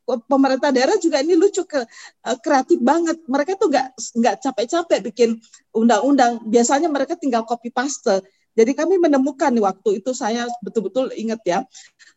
pemerintah 0.07 0.71
daerah 0.71 0.95
juga 0.95 1.19
ini 1.19 1.35
lucu 1.35 1.67
ke 1.67 1.83
uh, 2.23 2.37
kreatif 2.39 2.79
banget. 2.79 3.19
Mereka 3.27 3.59
tuh 3.59 3.67
nggak 3.67 3.87
nggak 4.15 4.35
capek-capek 4.39 4.99
bikin 5.11 5.29
undang-undang. 5.75 6.39
Biasanya 6.47 6.87
mereka 6.87 7.19
tinggal 7.19 7.43
copy 7.43 7.67
paste. 7.67 8.23
Jadi 8.57 8.73
kami 8.73 8.97
menemukan 8.97 9.53
waktu 9.61 10.01
itu 10.01 10.17
saya 10.17 10.49
betul-betul 10.65 11.13
ingat 11.13 11.43
ya. 11.45 11.59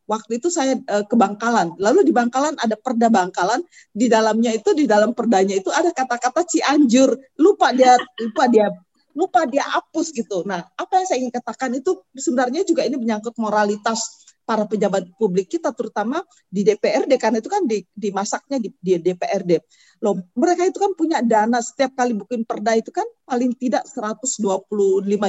Waktu 0.08 0.40
itu 0.40 0.48
saya 0.48 0.78
uh, 0.88 1.04
ke 1.04 1.12
Bangkalan. 1.18 1.76
Lalu 1.76 2.06
di 2.08 2.12
Bangkalan 2.14 2.56
ada 2.56 2.78
perda 2.78 3.12
Bangkalan. 3.12 3.60
Di 3.92 4.08
dalamnya 4.08 4.54
itu 4.54 4.72
di 4.72 4.88
dalam 4.88 5.12
perdanya 5.12 5.58
itu 5.58 5.68
ada 5.68 5.92
kata-kata 5.92 6.46
Cianjur. 6.46 7.18
Lupa 7.36 7.74
dia 7.76 7.98
lupa 8.22 8.48
dia 8.48 8.72
lupa 9.10 9.42
dia 9.44 9.66
hapus 9.66 10.14
gitu. 10.14 10.46
Nah, 10.46 10.64
apa 10.78 11.02
yang 11.02 11.06
saya 11.06 11.18
ingin 11.20 11.34
katakan 11.34 11.70
itu 11.74 11.98
sebenarnya 12.14 12.62
juga 12.62 12.86
ini 12.86 12.94
menyangkut 12.94 13.34
moralitas 13.36 14.29
para 14.50 14.66
pejabat 14.66 15.06
publik 15.14 15.46
kita 15.46 15.70
terutama 15.70 16.26
di 16.50 16.66
DPRD 16.66 17.14
karena 17.22 17.38
itu 17.38 17.46
kan 17.46 17.62
di, 17.70 17.86
dimasaknya 17.94 18.58
di, 18.58 18.74
di 18.82 18.98
DPRD. 18.98 19.62
Loh, 20.02 20.18
mereka 20.34 20.66
itu 20.66 20.82
kan 20.82 20.90
punya 20.98 21.22
dana 21.22 21.62
setiap 21.62 21.94
kali 21.94 22.18
bikin 22.18 22.42
perda 22.42 22.74
itu 22.74 22.90
kan 22.90 23.06
paling 23.22 23.54
tidak 23.54 23.86
125 23.86 24.42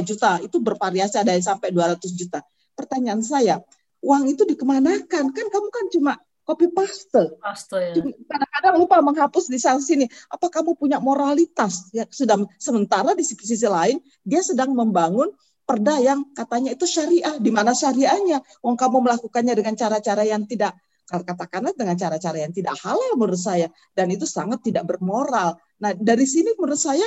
juta. 0.09 0.41
Itu 0.41 0.57
bervariasi 0.57 1.21
ada 1.21 1.37
yang 1.37 1.45
sampai 1.45 1.69
200 1.69 2.01
juta. 2.17 2.41
Pertanyaan 2.73 3.21
saya, 3.21 3.61
uang 4.01 4.25
itu 4.25 4.41
dikemanakan? 4.41 5.29
Kan 5.29 5.45
kamu 5.53 5.67
kan 5.69 5.85
cuma 5.93 6.13
copy 6.41 6.73
paste. 6.73 7.37
Paste 7.37 7.77
ya. 7.77 7.93
Kadang-kadang 8.25 8.73
lupa 8.81 9.05
menghapus 9.05 9.53
di 9.53 9.61
sana 9.61 9.77
sini. 9.77 10.09
Apa 10.33 10.49
kamu 10.49 10.73
punya 10.73 10.97
moralitas? 10.97 11.93
Ya 11.93 12.09
sudah 12.09 12.41
sementara 12.57 13.13
di 13.13 13.21
sisi, 13.21 13.53
sisi 13.53 13.69
lain 13.69 14.01
dia 14.25 14.41
sedang 14.41 14.73
membangun 14.73 15.29
perda 15.71 15.95
yang 16.03 16.27
katanya 16.35 16.75
itu 16.75 16.83
syariah. 16.83 17.39
Di 17.39 17.47
mana 17.47 17.71
syariahnya? 17.71 18.43
Wong 18.59 18.75
kamu 18.75 19.07
melakukannya 19.07 19.55
dengan 19.55 19.79
cara-cara 19.79 20.27
yang 20.27 20.43
tidak 20.43 20.75
katakanlah 21.07 21.75
dengan 21.75 21.99
cara-cara 21.99 22.39
yang 22.39 22.55
tidak 22.55 22.79
halal 22.79 23.19
menurut 23.19 23.35
saya 23.35 23.67
dan 23.91 24.07
itu 24.11 24.23
sangat 24.23 24.63
tidak 24.63 24.87
bermoral. 24.87 25.59
Nah, 25.83 25.91
dari 25.91 26.23
sini 26.23 26.55
menurut 26.55 26.79
saya 26.79 27.03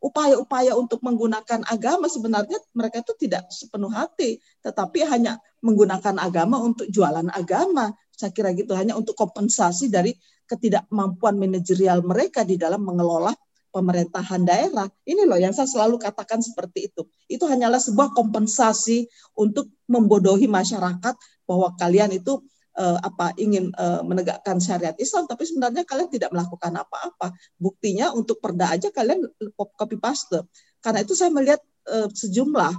upaya-upaya 0.00 0.72
untuk 0.76 1.04
menggunakan 1.04 1.64
agama 1.68 2.08
sebenarnya 2.08 2.56
mereka 2.72 3.04
itu 3.04 3.12
tidak 3.28 3.48
sepenuh 3.52 3.92
hati, 3.92 4.40
tetapi 4.64 5.04
hanya 5.08 5.36
menggunakan 5.60 6.16
agama 6.20 6.56
untuk 6.60 6.88
jualan 6.88 7.28
agama. 7.32 7.92
Saya 8.12 8.32
kira 8.32 8.56
gitu 8.56 8.72
hanya 8.72 8.96
untuk 8.96 9.12
kompensasi 9.12 9.92
dari 9.92 10.16
ketidakmampuan 10.44 11.36
manajerial 11.36 12.00
mereka 12.00 12.44
di 12.48 12.56
dalam 12.60 12.84
mengelola 12.84 13.32
pemerintahan 13.74 14.46
daerah. 14.46 14.86
Ini 15.02 15.26
loh 15.26 15.34
yang 15.34 15.50
saya 15.50 15.66
selalu 15.66 15.98
katakan 15.98 16.38
seperti 16.38 16.86
itu. 16.86 17.02
Itu 17.26 17.50
hanyalah 17.50 17.82
sebuah 17.82 18.14
kompensasi 18.14 19.10
untuk 19.34 19.66
membodohi 19.90 20.46
masyarakat 20.46 21.18
bahwa 21.42 21.74
kalian 21.74 22.14
itu 22.14 22.38
uh, 22.78 22.98
apa 23.02 23.34
ingin 23.34 23.74
uh, 23.74 24.06
menegakkan 24.06 24.62
syariat 24.62 24.94
Islam 25.02 25.26
tapi 25.26 25.42
sebenarnya 25.42 25.82
kalian 25.82 26.06
tidak 26.06 26.30
melakukan 26.30 26.70
apa-apa. 26.70 27.34
Buktinya 27.58 28.14
untuk 28.14 28.38
perda 28.38 28.78
aja 28.78 28.94
kalian 28.94 29.26
copy 29.58 29.98
paste. 29.98 30.46
Karena 30.78 31.02
itu 31.02 31.18
saya 31.18 31.34
melihat 31.34 31.58
uh, 31.90 32.06
sejumlah 32.06 32.78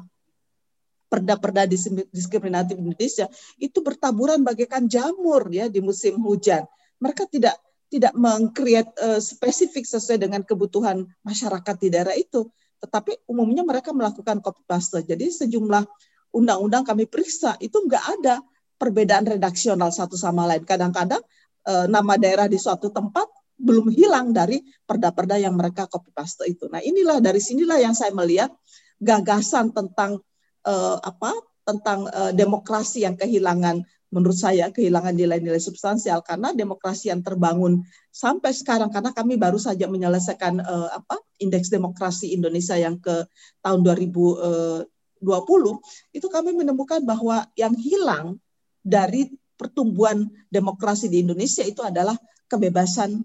perda-perda 1.06 1.70
diskriminatif 2.10 2.76
Indonesia 2.76 3.30
itu 3.62 3.80
bertaburan 3.80 4.42
bagaikan 4.42 4.90
jamur 4.90 5.48
ya 5.54 5.70
di 5.70 5.80
musim 5.80 6.18
hujan. 6.24 6.66
Mereka 7.00 7.30
tidak 7.30 7.56
tidak 7.90 8.14
mengcreate 8.18 8.92
uh, 9.00 9.22
spesifik 9.22 9.86
sesuai 9.86 10.18
dengan 10.22 10.42
kebutuhan 10.42 11.06
masyarakat 11.22 11.76
di 11.80 11.88
daerah 11.94 12.16
itu, 12.18 12.50
tetapi 12.82 13.26
umumnya 13.30 13.62
mereka 13.62 13.94
melakukan 13.94 14.42
copy 14.42 14.62
paste. 14.66 15.00
Jadi 15.06 15.30
sejumlah 15.30 15.84
undang-undang 16.36 16.84
kami 16.84 17.08
periksa 17.08 17.56
itu 17.64 17.80
nggak 17.86 18.06
ada 18.20 18.42
perbedaan 18.76 19.24
redaksional 19.24 19.94
satu 19.94 20.20
sama 20.20 20.44
lain. 20.50 20.68
Kadang-kadang 20.68 21.24
uh, 21.70 21.86
nama 21.88 22.20
daerah 22.20 22.50
di 22.52 22.60
suatu 22.60 22.92
tempat 22.92 23.26
belum 23.56 23.88
hilang 23.88 24.36
dari 24.36 24.60
perda-perda 24.84 25.40
yang 25.40 25.56
mereka 25.56 25.88
copy 25.88 26.12
paste 26.12 26.44
itu. 26.52 26.68
Nah 26.68 26.84
inilah 26.84 27.24
dari 27.24 27.40
sinilah 27.40 27.80
yang 27.80 27.96
saya 27.96 28.12
melihat 28.12 28.52
gagasan 29.00 29.72
tentang 29.72 30.20
uh, 30.68 30.98
apa 31.00 31.32
tentang 31.66 32.06
uh, 32.12 32.36
demokrasi 32.36 33.08
yang 33.08 33.16
kehilangan 33.18 33.82
menurut 34.14 34.38
saya 34.38 34.70
kehilangan 34.70 35.16
nilai-nilai 35.16 35.62
substansial. 35.62 36.22
Karena 36.22 36.54
demokrasi 36.54 37.10
yang 37.10 37.26
terbangun 37.26 37.82
sampai 38.14 38.54
sekarang 38.54 38.94
karena 38.94 39.12
kami 39.12 39.36
baru 39.36 39.58
saja 39.58 39.90
menyelesaikan 39.90 40.62
uh, 40.62 40.90
apa 40.94 41.20
indeks 41.42 41.72
demokrasi 41.74 42.32
Indonesia 42.36 42.78
yang 42.78 43.02
ke 43.02 43.28
tahun 43.60 43.84
2020 43.84 44.16
eh, 44.40 45.76
itu 46.16 46.28
kami 46.32 46.56
menemukan 46.56 47.04
bahwa 47.04 47.44
yang 47.60 47.76
hilang 47.76 48.40
dari 48.86 49.34
pertumbuhan 49.60 50.30
demokrasi 50.48 51.12
di 51.12 51.24
Indonesia 51.24 51.64
itu 51.66 51.84
adalah 51.84 52.16
kebebasan 52.48 53.20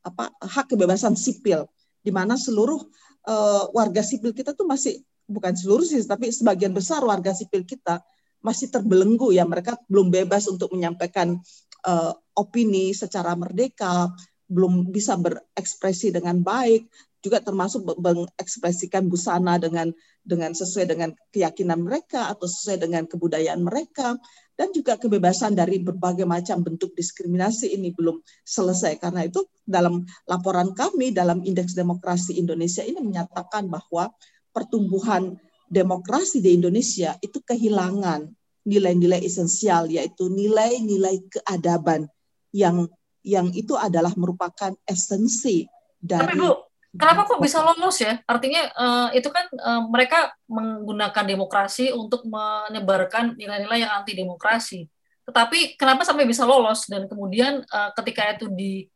apa 0.00 0.32
hak 0.40 0.72
kebebasan 0.72 1.18
sipil. 1.18 1.68
Di 2.00 2.08
mana 2.08 2.40
seluruh 2.40 2.80
uh, 3.28 3.64
warga 3.76 4.00
sipil 4.00 4.32
kita 4.32 4.56
tuh 4.56 4.64
masih 4.64 5.04
bukan 5.30 5.54
seluruh 5.54 5.86
sih 5.86 6.02
tapi 6.02 6.34
sebagian 6.34 6.74
besar 6.74 7.04
warga 7.06 7.30
sipil 7.30 7.62
kita 7.62 8.02
masih 8.40 8.72
terbelenggu 8.72 9.32
ya 9.32 9.44
mereka 9.44 9.76
belum 9.86 10.08
bebas 10.08 10.48
untuk 10.48 10.72
menyampaikan 10.72 11.36
uh, 11.84 12.12
opini 12.36 12.92
secara 12.96 13.36
merdeka 13.36 14.08
belum 14.50 14.90
bisa 14.90 15.14
berekspresi 15.14 16.10
dengan 16.10 16.42
baik 16.42 16.88
juga 17.20 17.44
termasuk 17.44 17.84
mengekspresikan 18.00 19.04
busana 19.06 19.60
dengan 19.60 19.92
dengan 20.24 20.56
sesuai 20.56 20.86
dengan 20.88 21.10
keyakinan 21.32 21.84
mereka 21.84 22.32
atau 22.32 22.48
sesuai 22.48 22.80
dengan 22.80 23.04
kebudayaan 23.04 23.60
mereka 23.60 24.16
dan 24.56 24.72
juga 24.72 24.96
kebebasan 24.96 25.56
dari 25.56 25.80
berbagai 25.80 26.24
macam 26.24 26.64
bentuk 26.64 26.92
diskriminasi 26.96 27.76
ini 27.76 27.92
belum 27.92 28.20
selesai. 28.44 29.00
Karena 29.00 29.24
itu 29.24 29.44
dalam 29.64 30.04
laporan 30.28 30.72
kami 30.72 31.12
dalam 31.12 31.44
Indeks 31.44 31.76
Demokrasi 31.76 32.36
Indonesia 32.40 32.84
ini 32.84 33.00
menyatakan 33.00 33.68
bahwa 33.68 34.12
pertumbuhan 34.52 35.36
demokrasi 35.70 36.42
di 36.42 36.58
Indonesia 36.58 37.14
itu 37.22 37.38
kehilangan 37.40 38.26
nilai-nilai 38.66 39.22
esensial 39.22 39.88
yaitu 39.88 40.26
nilai-nilai 40.28 41.22
keadaban 41.30 42.10
yang 42.50 42.90
yang 43.22 43.48
itu 43.54 43.78
adalah 43.78 44.10
merupakan 44.18 44.74
esensi 44.84 45.64
dari 46.00 46.34
Tapi 46.34 46.40
Bu, 46.40 46.50
kenapa 46.96 47.28
kok 47.28 47.40
bisa 47.40 47.62
lolos 47.62 47.96
ya? 48.02 48.18
Artinya 48.26 48.62
uh, 48.74 49.08
itu 49.14 49.28
kan 49.30 49.46
uh, 49.54 49.82
mereka 49.86 50.34
menggunakan 50.50 51.24
demokrasi 51.24 51.94
untuk 51.94 52.26
menyebarkan 52.26 53.38
nilai-nilai 53.38 53.86
yang 53.86 53.92
anti 54.02 54.16
demokrasi. 54.16 54.88
Tetapi 55.28 55.78
kenapa 55.78 56.02
sampai 56.02 56.26
bisa 56.26 56.42
lolos 56.48 56.88
dan 56.90 57.06
kemudian 57.06 57.62
uh, 57.70 57.94
ketika 57.94 58.34
itu 58.34 58.50
di 58.50 58.88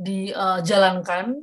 dijalankan 0.00 1.36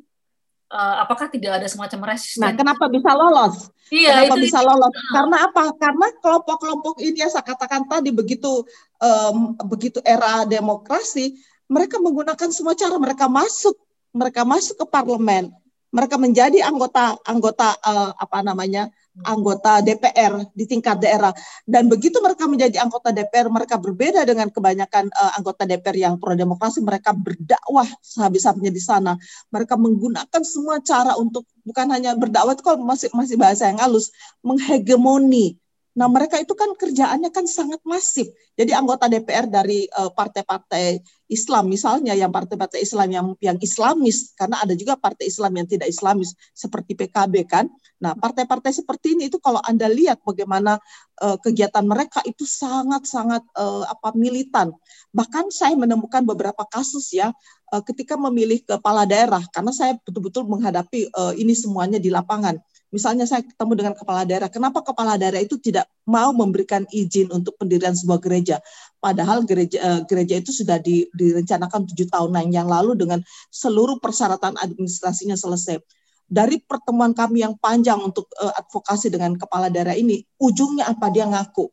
uh, 0.72 0.96
apakah 1.04 1.28
tidak 1.32 1.62
ada 1.62 1.68
semacam 1.68 2.14
resisten? 2.14 2.44
Nah, 2.44 2.54
kenapa 2.56 2.88
bisa 2.92 3.12
lolos? 3.16 3.72
Iya, 3.88 4.28
kenapa 4.28 4.36
itu, 4.36 4.44
bisa 4.52 4.60
lolos? 4.64 4.94
Uh. 4.94 5.12
Karena 5.16 5.38
apa? 5.48 5.64
Karena 5.80 6.08
kelompok-kelompok 6.20 6.96
ini 7.04 7.18
yang 7.24 7.32
saya 7.32 7.46
katakan 7.46 7.88
tadi 7.88 8.12
begitu 8.12 8.64
um, 9.00 9.56
begitu 9.68 10.00
era 10.04 10.44
demokrasi, 10.44 11.36
mereka 11.68 12.00
menggunakan 12.00 12.50
semua 12.52 12.76
cara 12.76 12.96
mereka 13.00 13.28
masuk 13.28 13.76
mereka 14.16 14.48
masuk 14.48 14.80
ke 14.80 14.86
parlemen 14.88 15.52
mereka 15.98 16.22
menjadi 16.22 16.62
anggota 16.62 17.18
anggota 17.26 17.74
uh, 17.82 18.14
apa 18.14 18.46
namanya 18.46 18.94
anggota 19.26 19.82
DPR 19.82 20.46
di 20.54 20.70
tingkat 20.70 21.02
daerah. 21.02 21.34
Dan 21.66 21.90
begitu 21.90 22.22
mereka 22.22 22.46
menjadi 22.46 22.86
anggota 22.86 23.10
DPR 23.10 23.50
mereka 23.50 23.82
berbeda 23.82 24.22
dengan 24.22 24.54
kebanyakan 24.54 25.10
uh, 25.10 25.32
anggota 25.42 25.66
DPR 25.66 25.98
yang 25.98 26.14
pro 26.22 26.38
demokrasi 26.38 26.86
mereka 26.86 27.18
berdakwah 27.18 27.90
sehabis-habisnya 28.06 28.70
di 28.70 28.84
sana. 28.84 29.18
Mereka 29.50 29.74
menggunakan 29.74 30.42
semua 30.46 30.78
cara 30.86 31.18
untuk 31.18 31.50
bukan 31.66 31.90
hanya 31.90 32.14
berdakwah 32.14 32.54
itu 32.54 32.62
kalau 32.62 32.78
masih 32.86 33.10
masih 33.18 33.34
bahasa 33.34 33.66
yang 33.66 33.82
halus 33.82 34.14
menghegemoni 34.46 35.58
Nah, 35.98 36.06
mereka 36.06 36.38
itu 36.38 36.54
kan 36.54 36.70
kerjaannya 36.78 37.34
kan 37.34 37.50
sangat 37.50 37.82
masif. 37.82 38.30
Jadi 38.54 38.72
anggota 38.74 39.10
DPR 39.10 39.50
dari 39.50 39.90
partai 39.90 40.46
partai-partai 40.46 41.02
Islam 41.28 41.68
misalnya 41.68 42.16
yang 42.16 42.32
partai-partai 42.32 42.80
Islam 42.80 43.10
yang 43.12 43.28
yang 43.44 43.58
Islamis 43.60 44.32
karena 44.38 44.64
ada 44.64 44.74
juga 44.78 44.96
partai 44.96 45.28
Islam 45.28 45.52
yang 45.60 45.68
tidak 45.68 45.90
Islamis 45.92 46.38
seperti 46.56 46.96
PKB 46.96 47.34
kan. 47.50 47.66
Nah, 48.00 48.14
partai-partai 48.14 48.72
seperti 48.72 49.18
ini 49.18 49.28
itu 49.28 49.42
kalau 49.42 49.60
Anda 49.66 49.90
lihat 49.90 50.24
bagaimana 50.24 50.80
uh, 51.20 51.38
kegiatan 51.42 51.84
mereka 51.84 52.22
itu 52.24 52.46
sangat-sangat 52.46 53.44
uh, 53.58 53.84
apa 53.90 54.14
militan. 54.16 54.72
Bahkan 55.12 55.50
saya 55.50 55.76
menemukan 55.76 56.24
beberapa 56.24 56.64
kasus 56.70 57.12
ya 57.12 57.34
uh, 57.74 57.84
ketika 57.84 58.16
memilih 58.16 58.64
kepala 58.64 59.04
daerah 59.04 59.44
karena 59.52 59.74
saya 59.76 59.98
betul-betul 60.00 60.48
menghadapi 60.48 61.12
uh, 61.12 61.34
ini 61.36 61.52
semuanya 61.58 62.00
di 62.00 62.08
lapangan 62.08 62.56
Misalnya 62.88 63.28
saya 63.28 63.44
ketemu 63.44 63.74
dengan 63.76 63.94
kepala 64.00 64.24
daerah, 64.24 64.48
kenapa 64.48 64.80
kepala 64.80 65.20
daerah 65.20 65.44
itu 65.44 65.60
tidak 65.60 65.92
mau 66.08 66.32
memberikan 66.32 66.88
izin 66.88 67.28
untuk 67.36 67.60
pendirian 67.60 67.92
sebuah 67.92 68.24
gereja? 68.24 68.64
Padahal 69.04 69.44
gereja 69.44 69.78
uh, 69.84 70.02
gereja 70.08 70.40
itu 70.40 70.56
sudah 70.56 70.80
di, 70.80 71.04
direncanakan 71.12 71.84
tujuh 71.92 72.08
tahun 72.08 72.32
yang 72.48 72.72
lalu 72.72 72.96
dengan 72.96 73.20
seluruh 73.52 74.00
persyaratan 74.00 74.56
administrasinya 74.56 75.36
selesai. 75.36 75.84
Dari 76.28 76.64
pertemuan 76.64 77.12
kami 77.12 77.44
yang 77.44 77.60
panjang 77.60 78.00
untuk 78.00 78.32
uh, 78.40 78.56
advokasi 78.56 79.12
dengan 79.12 79.36
kepala 79.36 79.68
daerah 79.68 79.96
ini, 79.96 80.24
ujungnya 80.40 80.88
apa 80.88 81.12
dia 81.12 81.28
ngaku 81.28 81.68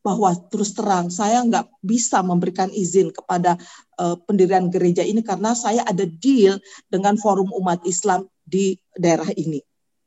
bahwa 0.00 0.32
terus 0.48 0.72
terang 0.72 1.12
saya 1.12 1.44
nggak 1.44 1.66
bisa 1.84 2.24
memberikan 2.24 2.72
izin 2.72 3.12
kepada 3.12 3.60
uh, 4.00 4.16
pendirian 4.24 4.72
gereja 4.72 5.04
ini 5.04 5.20
karena 5.20 5.52
saya 5.52 5.84
ada 5.84 6.08
deal 6.08 6.56
dengan 6.88 7.20
forum 7.20 7.52
umat 7.52 7.84
Islam 7.84 8.24
di 8.46 8.80
daerah 8.96 9.28
ini. 9.36 9.60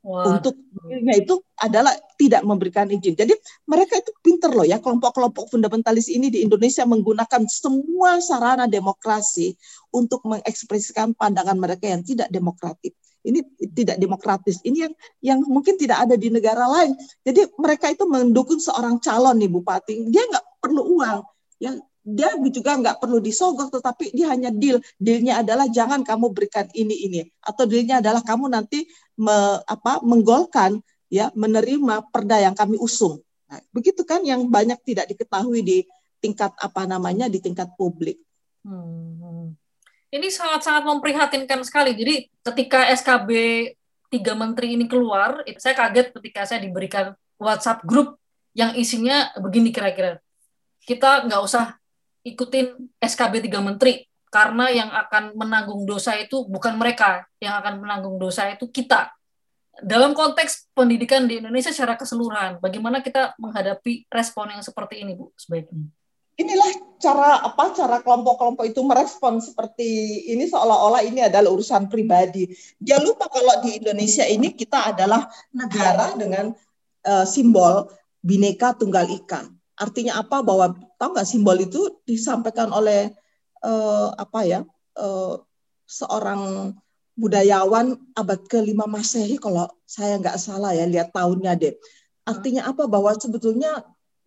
Wow. 0.04 0.36
Untuk 0.36 0.60
itu 1.16 1.34
adalah 1.56 1.96
tidak 2.20 2.44
memberikan 2.44 2.84
izin. 2.92 3.16
Jadi 3.16 3.32
mereka 3.64 3.96
itu 3.96 4.12
pinter 4.20 4.52
loh 4.52 4.68
ya 4.68 4.76
kelompok-kelompok 4.76 5.48
fundamentalis 5.48 6.12
ini 6.12 6.28
di 6.28 6.44
Indonesia 6.44 6.84
menggunakan 6.84 7.48
semua 7.48 8.20
sarana 8.20 8.68
demokrasi 8.68 9.56
untuk 9.96 10.20
mengekspresikan 10.28 11.16
pandangan 11.16 11.56
mereka 11.56 11.88
yang 11.88 12.04
tidak 12.04 12.28
demokratik. 12.28 12.92
Ini 13.24 13.40
tidak 13.72 13.96
demokratis. 13.96 14.60
Ini 14.60 14.84
yang 14.84 14.94
yang 15.24 15.38
mungkin 15.48 15.80
tidak 15.80 16.04
ada 16.04 16.20
di 16.20 16.28
negara 16.28 16.68
lain. 16.68 16.92
Jadi 17.24 17.56
mereka 17.56 17.88
itu 17.88 18.04
mendukung 18.04 18.60
seorang 18.60 19.00
calon 19.00 19.40
nih 19.40 19.48
bupati. 19.48 20.04
Dia 20.12 20.28
nggak 20.28 20.60
perlu 20.60 21.00
uang. 21.00 21.24
Ya 21.64 21.72
dia 22.04 22.36
juga 22.52 22.76
nggak 22.76 23.00
perlu 23.00 23.16
disogok 23.16 23.72
tetapi 23.72 24.12
dia 24.12 24.28
hanya 24.28 24.52
deal. 24.52 24.76
Dealnya 25.00 25.40
adalah 25.40 25.64
jangan 25.72 26.04
kamu 26.04 26.36
berikan 26.36 26.68
ini 26.76 27.08
ini. 27.08 27.20
Atau 27.40 27.64
dealnya 27.64 28.04
adalah 28.04 28.20
kamu 28.20 28.52
nanti 28.52 28.84
me, 29.16 29.64
apa 29.64 30.04
menggolkan 30.04 30.84
ya 31.08 31.32
menerima 31.32 32.12
perda 32.12 32.44
yang 32.44 32.52
kami 32.52 32.76
usung. 32.76 33.24
Nah, 33.48 33.60
begitu 33.72 34.04
kan 34.04 34.20
yang 34.20 34.44
banyak 34.52 34.76
tidak 34.84 35.08
diketahui 35.08 35.64
di 35.64 35.78
tingkat 36.20 36.52
apa 36.60 36.84
namanya 36.84 37.26
di 37.32 37.40
tingkat 37.40 37.72
publik. 37.76 38.20
Hmm. 38.64 39.52
ini 40.08 40.30
sangat-sangat 40.30 40.88
memprihatinkan 40.88 41.60
sekali. 41.66 41.92
Jadi 41.92 42.30
ketika 42.40 42.88
SKB 42.96 43.30
tiga 44.08 44.32
menteri 44.38 44.78
ini 44.78 44.86
keluar 44.86 45.42
saya 45.58 45.74
kaget 45.74 46.14
ketika 46.14 46.46
saya 46.48 46.62
diberikan 46.62 47.12
WhatsApp 47.36 47.82
grup 47.82 48.16
yang 48.56 48.72
isinya 48.78 49.34
begini 49.36 49.74
kira-kira. 49.74 50.22
Kita 50.80 51.26
nggak 51.26 51.42
usah 51.44 51.76
ikutin 52.24 52.74
SKB 52.98 53.44
tiga 53.44 53.60
menteri 53.60 54.08
karena 54.34 54.66
yang 54.72 54.90
akan 54.90 55.38
menanggung 55.38 55.86
dosa 55.86 56.18
itu 56.18 56.42
bukan 56.50 56.74
mereka, 56.74 57.22
yang 57.38 57.54
akan 57.62 57.78
menanggung 57.78 58.18
dosa 58.18 58.50
itu 58.50 58.66
kita. 58.66 59.14
Dalam 59.78 60.10
konteks 60.10 60.74
pendidikan 60.74 61.22
di 61.30 61.38
Indonesia 61.38 61.70
secara 61.70 61.94
keseluruhan, 61.94 62.58
bagaimana 62.58 62.98
kita 62.98 63.38
menghadapi 63.38 64.10
respon 64.10 64.50
yang 64.50 64.62
seperti 64.62 65.06
ini, 65.06 65.14
Bu, 65.14 65.30
sebaiknya? 65.38 65.86
Inilah 66.34 66.66
cara 66.98 67.46
apa 67.46 67.70
cara 67.78 68.02
kelompok-kelompok 68.02 68.66
itu 68.66 68.82
merespon 68.82 69.38
seperti 69.38 69.86
ini 70.34 70.50
seolah-olah 70.50 71.06
ini 71.06 71.22
adalah 71.22 71.54
urusan 71.54 71.86
pribadi. 71.86 72.50
Jangan 72.82 73.06
lupa 73.06 73.30
kalau 73.30 73.62
di 73.62 73.78
Indonesia 73.78 74.26
ini 74.26 74.50
kita 74.50 74.90
adalah 74.90 75.30
negara 75.54 76.10
dengan 76.18 76.50
uh, 77.06 77.22
simbol 77.22 77.86
bineka 78.18 78.74
tunggal 78.74 79.06
ika. 79.14 79.46
Artinya 79.74 80.22
apa? 80.22 80.40
Bahwa 80.40 80.74
tahu 80.98 81.10
nggak 81.14 81.28
simbol 81.28 81.58
itu 81.58 82.02
disampaikan 82.06 82.70
oleh 82.70 83.10
uh, 83.64 84.14
apa 84.14 84.40
ya 84.46 84.60
uh, 84.98 85.34
seorang 85.84 86.72
budayawan 87.14 87.94
abad 88.18 88.40
ke-5 88.50 88.80
Masehi 88.90 89.36
kalau 89.38 89.70
saya 89.86 90.18
nggak 90.18 90.38
salah 90.38 90.74
ya 90.74 90.86
lihat 90.86 91.14
tahunnya 91.14 91.52
deh. 91.58 91.74
Artinya 92.26 92.70
apa? 92.70 92.86
Bahwa 92.88 93.14
sebetulnya 93.14 93.84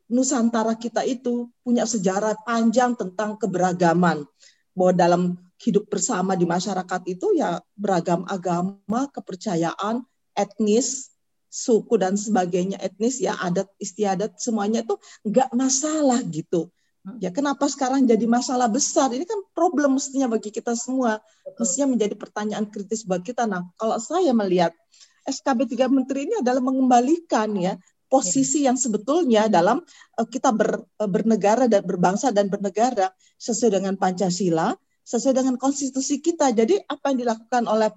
Nusantara 0.07 0.71
kita 0.79 1.03
itu 1.03 1.51
punya 1.67 1.83
sejarah 1.83 2.39
panjang 2.47 2.95
tentang 2.95 3.36
keberagaman. 3.36 4.23
Bahwa 4.71 4.93
dalam 4.95 5.36
hidup 5.60 5.89
bersama 5.91 6.38
di 6.38 6.47
masyarakat 6.47 7.01
itu 7.12 7.36
ya 7.36 7.60
beragam 7.75 8.23
agama, 8.29 9.10
kepercayaan, 9.12 10.05
etnis, 10.38 11.16
suku 11.47 11.95
dan 11.95 12.19
sebagainya 12.19 12.77
etnis 12.83 13.23
ya 13.23 13.33
adat 13.39 13.71
istiadat 13.79 14.38
semuanya 14.38 14.83
itu 14.83 14.95
nggak 15.25 15.49
masalah 15.55 16.19
gitu. 16.27 16.69
Hmm. 17.07 17.23
ya 17.23 17.31
kenapa 17.31 17.71
sekarang 17.71 18.03
jadi 18.03 18.27
masalah 18.27 18.67
besar? 18.67 19.07
Ini 19.15 19.23
kan 19.23 19.39
problem 19.55 19.95
mestinya 19.95 20.27
bagi 20.27 20.51
kita 20.51 20.75
semua. 20.75 21.23
Mestinya 21.55 21.95
menjadi 21.95 22.19
pertanyaan 22.19 22.67
kritis 22.67 23.07
buat 23.07 23.23
kita. 23.23 23.47
Nah 23.47 23.63
kalau 23.79 23.95
saya 23.97 24.36
melihat 24.36 24.75
SKB 25.23 25.71
3 25.71 25.88
Menteri 25.88 26.27
ini 26.27 26.36
adalah 26.43 26.60
mengembalikan 26.60 27.51
ya 27.55 27.79
posisi 28.07 28.63
yang 28.63 28.79
sebetulnya 28.79 29.51
dalam 29.51 29.83
uh, 30.19 30.27
kita 30.27 30.51
ber, 30.55 30.83
uh, 30.99 31.10
bernegara 31.12 31.67
dan 31.67 31.83
berbangsa 31.83 32.31
dan 32.31 32.47
bernegara 32.47 33.12
sesuai 33.39 33.79
dengan 33.79 33.95
Pancasila 33.99 34.75
sesuai 35.07 35.39
dengan 35.39 35.55
konstitusi 35.55 36.19
kita. 36.19 36.51
Jadi 36.51 36.83
apa 36.83 37.15
yang 37.15 37.23
dilakukan 37.23 37.63
oleh 37.63 37.88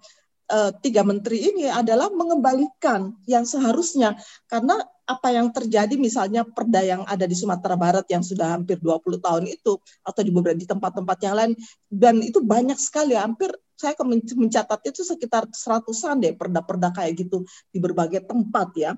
uh, 0.50 0.70
tiga 0.82 1.06
menteri 1.06 1.46
ini 1.54 1.70
adalah 1.70 2.10
mengembalikan 2.10 3.14
yang 3.24 3.46
seharusnya. 3.46 4.18
Karena 4.50 4.76
apa 5.06 5.34
yang 5.34 5.50
terjadi 5.50 5.94
misalnya 5.98 6.46
perda 6.46 6.82
yang 6.82 7.02
ada 7.06 7.26
di 7.26 7.34
Sumatera 7.34 7.74
Barat 7.74 8.06
yang 8.10 8.22
sudah 8.22 8.54
hampir 8.54 8.78
20 8.78 9.18
tahun 9.18 9.44
itu 9.50 9.78
atau 10.06 10.20
di 10.22 10.30
beberapa 10.30 10.58
di 10.58 10.66
tempat-tempat 10.66 11.18
yang 11.22 11.34
lain 11.34 11.52
dan 11.90 12.22
itu 12.22 12.42
banyak 12.42 12.78
sekali. 12.78 13.18
Hampir 13.18 13.50
saya 13.74 13.96
mencatat 14.04 14.92
itu 14.92 15.00
sekitar 15.00 15.48
seratusan 15.48 16.20
deh 16.20 16.36
perda-perda 16.36 16.92
kayak 16.92 17.26
gitu 17.26 17.48
di 17.72 17.80
berbagai 17.80 18.28
tempat 18.28 18.68
ya 18.76 18.92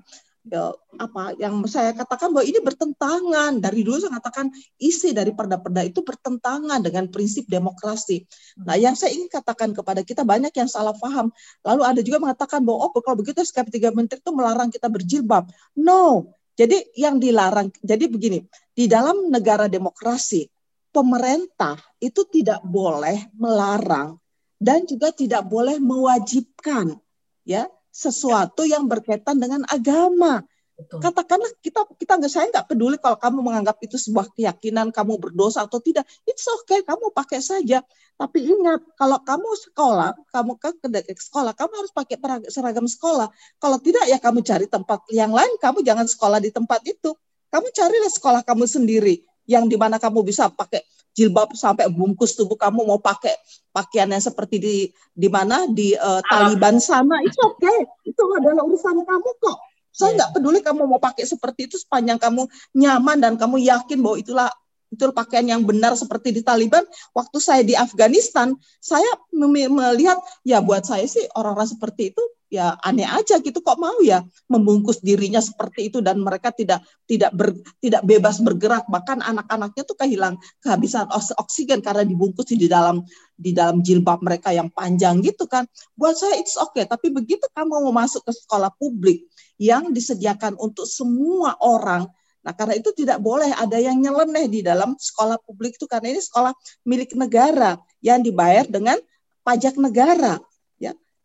ya, 0.47 0.75
apa 0.99 1.35
yang 1.39 1.63
saya 1.65 1.95
katakan 1.95 2.35
bahwa 2.35 2.45
ini 2.45 2.59
bertentangan 2.59 3.59
dari 3.63 3.83
dulu 3.83 3.99
saya 3.99 4.19
katakan 4.19 4.51
isi 4.79 5.15
dari 5.15 5.31
perda-perda 5.31 5.87
itu 5.87 6.03
bertentangan 6.03 6.83
dengan 6.83 7.07
prinsip 7.07 7.47
demokrasi. 7.47 8.27
Nah, 8.63 8.75
yang 8.75 8.93
saya 8.95 9.15
ingin 9.15 9.31
katakan 9.31 9.71
kepada 9.71 10.03
kita 10.03 10.27
banyak 10.27 10.51
yang 10.55 10.67
salah 10.67 10.95
paham. 10.95 11.31
Lalu 11.63 11.81
ada 11.83 12.01
juga 12.03 12.17
mengatakan 12.19 12.63
bahwa 12.63 12.87
oh 12.87 12.91
kalau 12.99 13.17
begitu 13.19 13.39
SKP 13.43 13.79
tiga 13.79 13.89
menteri 13.95 14.19
itu 14.19 14.31
melarang 14.35 14.69
kita 14.69 14.87
berjilbab. 14.91 15.47
No. 15.79 16.31
Jadi 16.53 16.93
yang 16.93 17.17
dilarang 17.17 17.73
jadi 17.81 18.05
begini, 18.05 18.45
di 18.77 18.85
dalam 18.85 19.33
negara 19.33 19.65
demokrasi 19.65 20.45
pemerintah 20.93 21.81
itu 21.97 22.29
tidak 22.29 22.61
boleh 22.61 23.33
melarang 23.33 24.21
dan 24.61 24.85
juga 24.85 25.09
tidak 25.09 25.49
boleh 25.49 25.81
mewajibkan 25.81 26.93
ya 27.41 27.65
sesuatu 27.93 28.65
yang 28.65 28.89
berkaitan 28.89 29.37
dengan 29.37 29.61
agama. 29.69 30.41
Betul. 30.73 31.05
Katakanlah 31.05 31.53
kita 31.61 31.85
kita 32.01 32.17
nggak 32.17 32.31
saya 32.33 32.49
nggak 32.49 32.65
peduli 32.65 32.97
kalau 32.97 33.13
kamu 33.21 33.45
menganggap 33.45 33.77
itu 33.85 33.93
sebuah 33.93 34.33
keyakinan 34.33 34.89
kamu 34.89 35.21
berdosa 35.21 35.69
atau 35.69 35.77
tidak, 35.77 36.01
it's 36.25 36.49
okay 36.49 36.81
kamu 36.81 37.13
pakai 37.13 37.45
saja. 37.45 37.85
Tapi 38.17 38.39
ingat 38.41 38.81
kalau 38.97 39.21
kamu 39.21 39.49
sekolah, 39.69 40.17
kamu 40.33 40.57
ke 40.57 40.73
sekolah, 41.21 41.53
kamu 41.53 41.73
harus 41.77 41.93
pakai 41.93 42.17
seragam 42.49 42.89
sekolah. 42.89 43.29
Kalau 43.61 43.77
tidak 43.77 44.09
ya 44.09 44.17
kamu 44.17 44.41
cari 44.41 44.65
tempat 44.65 45.05
yang 45.13 45.29
lain, 45.29 45.53
kamu 45.61 45.85
jangan 45.85 46.09
sekolah 46.09 46.41
di 46.41 46.49
tempat 46.49 46.81
itu. 46.89 47.13
Kamu 47.53 47.69
carilah 47.69 48.09
sekolah 48.09 48.41
kamu 48.41 48.65
sendiri 48.65 49.21
yang 49.49 49.67
di 49.67 49.75
mana 49.75 49.99
kamu 49.99 50.23
bisa 50.23 50.47
pakai 50.51 50.83
jilbab 51.13 51.53
sampai 51.53 51.87
bungkus 51.93 52.33
tubuh 52.33 52.57
kamu 52.57 52.89
mau 52.89 52.97
pakai 52.97 53.37
pakaian 53.69 54.09
yang 54.09 54.23
seperti 54.23 54.55
di 54.57 54.75
di 55.13 55.29
mana 55.29 55.69
di 55.69 55.93
uh, 55.93 56.19
Taliban 56.25 56.81
sana 56.81 57.21
itu 57.21 57.37
oke 57.45 57.61
okay. 57.61 57.79
itu 58.09 58.23
adalah 58.33 58.65
urusan 58.65 59.05
kamu 59.05 59.29
kok 59.37 59.57
saya 59.93 60.09
iya. 60.09 60.17
nggak 60.17 60.29
peduli 60.33 60.59
kamu 60.65 60.89
mau 60.89 60.97
pakai 60.97 61.23
seperti 61.29 61.69
itu 61.69 61.77
sepanjang 61.77 62.17
kamu 62.17 62.49
nyaman 62.73 63.17
dan 63.21 63.33
kamu 63.37 63.61
yakin 63.61 64.01
bahwa 64.01 64.17
itulah 64.17 64.49
itu 64.93 65.09
pakaian 65.11 65.45
yang 65.57 65.61
benar 65.65 65.97
seperti 65.97 66.29
di 66.29 66.41
Taliban. 66.45 66.85
Waktu 67.17 67.37
saya 67.41 67.61
di 67.65 67.73
Afghanistan, 67.73 68.53
saya 68.77 69.09
melihat 69.33 70.21
ya 70.45 70.61
buat 70.61 70.85
saya 70.85 71.09
sih 71.09 71.25
orang-orang 71.33 71.69
seperti 71.73 72.13
itu 72.13 72.23
ya 72.53 72.77
aneh 72.85 73.09
aja 73.09 73.41
gitu 73.41 73.65
kok 73.65 73.81
mau 73.81 73.97
ya 74.05 74.21
membungkus 74.45 75.01
dirinya 75.01 75.41
seperti 75.41 75.89
itu 75.89 76.05
dan 76.05 76.21
mereka 76.21 76.53
tidak 76.53 76.85
tidak 77.09 77.33
ber, 77.33 77.49
tidak 77.81 78.05
bebas 78.05 78.37
bergerak 78.45 78.85
bahkan 78.85 79.25
anak-anaknya 79.25 79.81
tuh 79.81 79.97
kehilang 79.97 80.37
kehabisan 80.61 81.09
oksigen 81.41 81.81
karena 81.81 82.05
dibungkus 82.05 82.53
di 82.53 82.69
dalam 82.69 83.01
di 83.33 83.57
dalam 83.57 83.81
jilbab 83.81 84.21
mereka 84.21 84.53
yang 84.53 84.69
panjang 84.69 85.25
gitu 85.25 85.49
kan 85.49 85.65
buat 85.97 86.13
saya 86.13 86.37
it's 86.37 86.53
okay 86.53 86.85
tapi 86.85 87.09
begitu 87.09 87.41
kamu 87.57 87.89
mau 87.89 88.05
masuk 88.05 88.21
ke 88.21 88.29
sekolah 88.29 88.69
publik 88.77 89.25
yang 89.57 89.89
disediakan 89.89 90.53
untuk 90.61 90.85
semua 90.85 91.57
orang 91.57 92.05
Nah, 92.43 92.51
karena 92.51 92.75
itu 92.75 92.91
tidak 92.91 93.23
boleh 93.23 93.55
ada 93.55 93.79
yang 93.79 93.97
nyeleneh 94.03 94.51
di 94.51 94.59
dalam 94.59 94.99
sekolah 94.99 95.39
publik 95.47 95.79
itu 95.79 95.87
karena 95.87 96.11
ini 96.11 96.19
sekolah 96.19 96.51
milik 96.83 97.15
negara 97.15 97.79
yang 98.03 98.19
dibayar 98.19 98.67
dengan 98.67 98.99
pajak 99.47 99.79
negara. 99.79 100.43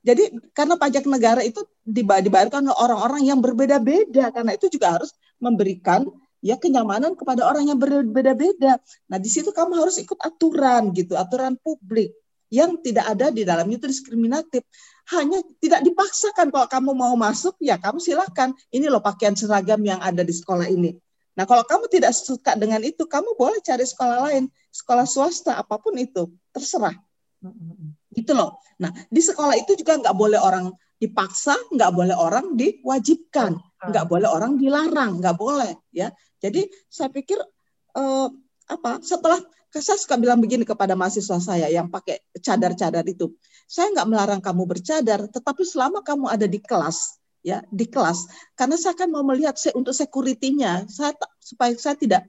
Jadi 0.09 0.31
karena 0.57 0.79
pajak 0.79 1.05
negara 1.05 1.43
itu 1.43 1.61
dibayarkan 1.85 2.65
oleh 2.65 2.79
orang-orang 2.81 3.23
yang 3.29 3.45
berbeda-beda 3.45 4.31
karena 4.31 4.55
itu 4.55 4.71
juga 4.71 4.97
harus 4.97 5.11
memberikan 5.37 6.07
ya 6.39 6.55
kenyamanan 6.55 7.19
kepada 7.19 7.45
orang 7.45 7.69
yang 7.69 7.77
berbeda-beda. 7.77 8.79
Nah, 9.11 9.19
di 9.19 9.29
situ 9.29 9.51
kamu 9.51 9.75
harus 9.75 9.99
ikut 9.99 10.17
aturan 10.23 10.95
gitu, 10.95 11.19
aturan 11.19 11.59
publik 11.59 12.15
yang 12.49 12.81
tidak 12.81 13.05
ada 13.11 13.29
di 13.29 13.43
dalamnya 13.45 13.77
itu 13.77 13.91
diskriminatif. 13.91 14.65
Hanya 15.13 15.45
tidak 15.61 15.85
dipaksakan 15.85 16.55
kalau 16.55 16.69
kamu 16.71 16.91
mau 16.95 17.13
masuk 17.19 17.59
ya 17.61 17.77
kamu 17.77 18.01
silakan. 18.01 18.55
Ini 18.71 18.89
loh 18.89 19.03
pakaian 19.03 19.37
seragam 19.37 19.83
yang 19.83 19.99
ada 19.99 20.23
di 20.25 20.33
sekolah 20.33 20.73
ini. 20.73 20.95
Nah, 21.39 21.47
kalau 21.47 21.63
kamu 21.63 21.87
tidak 21.87 22.11
suka 22.19 22.59
dengan 22.59 22.83
itu, 22.83 23.07
kamu 23.07 23.39
boleh 23.39 23.63
cari 23.63 23.87
sekolah 23.87 24.27
lain, 24.27 24.51
sekolah 24.75 25.07
swasta 25.07 25.55
apa 25.55 25.79
pun 25.79 25.95
itu, 25.95 26.27
terserah. 26.51 26.99
Gitu 28.11 28.35
loh. 28.35 28.59
Nah, 28.83 28.91
di 29.07 29.23
sekolah 29.23 29.55
itu 29.55 29.79
juga 29.79 30.03
nggak 30.03 30.17
boleh 30.19 30.43
orang 30.43 30.75
dipaksa, 30.99 31.55
nggak 31.71 31.95
boleh 31.95 32.17
orang 32.19 32.59
diwajibkan, 32.59 33.55
nggak 33.87 34.07
boleh 34.11 34.27
orang 34.27 34.59
dilarang, 34.59 35.23
nggak 35.23 35.39
boleh 35.39 35.79
ya. 35.95 36.11
Jadi 36.43 36.67
saya 36.91 37.07
pikir 37.07 37.39
eh, 37.95 38.29
apa? 38.67 38.99
Setelah 38.99 39.39
saya 39.71 39.95
suka 39.95 40.19
bilang 40.19 40.43
begini 40.43 40.67
kepada 40.67 40.99
mahasiswa 40.99 41.39
saya 41.39 41.71
yang 41.71 41.87
pakai 41.87 42.19
cadar-cadar 42.43 43.07
itu, 43.07 43.31
saya 43.71 43.95
nggak 43.95 44.09
melarang 44.11 44.41
kamu 44.43 44.67
bercadar, 44.67 45.31
tetapi 45.31 45.63
selama 45.63 46.03
kamu 46.03 46.27
ada 46.27 46.51
di 46.51 46.59
kelas, 46.59 47.15
ya 47.43 47.63
di 47.71 47.87
kelas, 47.87 48.27
karena 48.59 48.77
saya 48.77 48.95
akan 48.99 49.09
mau 49.15 49.25
melihat 49.25 49.55
untuk 49.75 49.95
security-nya, 49.95 50.87
saya 50.91 51.15
supaya 51.39 51.73
saya 51.79 51.97
tidak, 51.97 52.23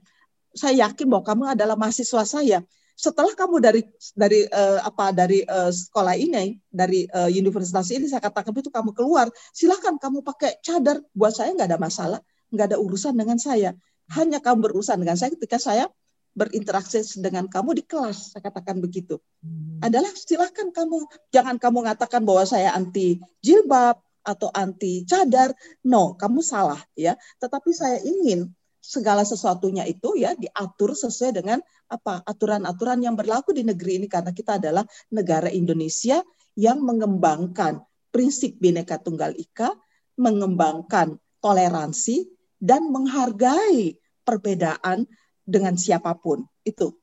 saya 0.54 0.88
yakin 0.88 1.06
bahwa 1.10 1.24
kamu 1.26 1.44
adalah 1.58 1.76
mahasiswa 1.78 2.24
saya, 2.26 2.60
setelah 3.00 3.32
kamu 3.32 3.64
dari 3.64 3.82
dari 4.12 4.44
uh, 4.52 4.84
apa 4.84 5.16
dari 5.16 5.40
uh, 5.48 5.72
sekolah 5.72 6.20
ini 6.20 6.60
dari 6.68 7.08
uh, 7.08 7.32
universitas 7.32 7.96
ini 7.96 8.12
saya 8.12 8.20
katakan 8.20 8.52
itu 8.52 8.68
kamu 8.68 8.92
keluar 8.92 9.32
silahkan 9.56 9.96
kamu 9.96 10.20
pakai 10.20 10.60
cadar. 10.60 11.00
Buat 11.16 11.40
saya 11.40 11.56
nggak 11.56 11.70
ada 11.72 11.80
masalah 11.80 12.20
nggak 12.52 12.76
ada 12.76 12.78
urusan 12.84 13.16
dengan 13.16 13.40
saya. 13.40 13.72
Hanya 14.12 14.44
kamu 14.44 14.68
berurusan 14.68 15.00
dengan 15.00 15.16
saya 15.16 15.32
ketika 15.32 15.56
saya 15.56 15.88
berinteraksi 16.36 17.00
dengan 17.24 17.48
kamu 17.48 17.80
di 17.80 17.84
kelas 17.88 18.36
saya 18.36 18.44
katakan 18.44 18.84
begitu. 18.84 19.16
Hmm. 19.40 19.80
adalah 19.80 20.12
silahkan 20.12 20.68
kamu 20.68 21.08
jangan 21.32 21.56
kamu 21.56 21.88
mengatakan 21.88 22.28
bahwa 22.28 22.44
saya 22.44 22.76
anti 22.76 23.24
jilbab 23.40 23.96
atau 24.24 24.52
anti 24.52 25.08
cadar 25.08 25.56
no 25.88 26.16
kamu 26.20 26.44
salah 26.44 26.80
ya 26.94 27.16
tetapi 27.40 27.72
saya 27.72 28.00
ingin 28.04 28.52
segala 28.80 29.28
sesuatunya 29.28 29.86
itu 29.86 30.16
ya 30.16 30.34
diatur 30.34 30.96
sesuai 30.96 31.44
dengan 31.44 31.60
apa 31.92 32.24
aturan-aturan 32.24 33.04
yang 33.04 33.14
berlaku 33.14 33.52
di 33.52 33.62
negeri 33.62 34.02
ini 34.02 34.08
karena 34.08 34.32
kita 34.32 34.58
adalah 34.58 34.88
negara 35.12 35.52
Indonesia 35.52 36.24
yang 36.56 36.82
mengembangkan 36.84 37.84
prinsip 38.10 38.58
Bhinneka 38.58 39.00
Tunggal 39.00 39.38
Ika, 39.38 39.74
mengembangkan 40.20 41.16
toleransi 41.40 42.28
dan 42.60 42.92
menghargai 42.92 43.96
perbedaan 44.28 45.08
dengan 45.48 45.80
siapa 45.80 46.14
pun. 46.20 46.44
Itu. 46.66 46.94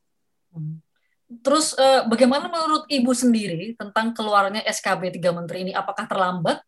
Terus 1.43 1.75
eh, 1.75 2.07
bagaimana 2.07 2.47
menurut 2.47 2.87
Ibu 2.87 3.11
sendiri 3.17 3.75
tentang 3.75 4.15
keluarnya 4.15 4.63
SKB 4.63 5.17
tiga 5.17 5.33
menteri 5.35 5.67
ini? 5.67 5.73
Apakah 5.75 6.07
terlambat 6.07 6.63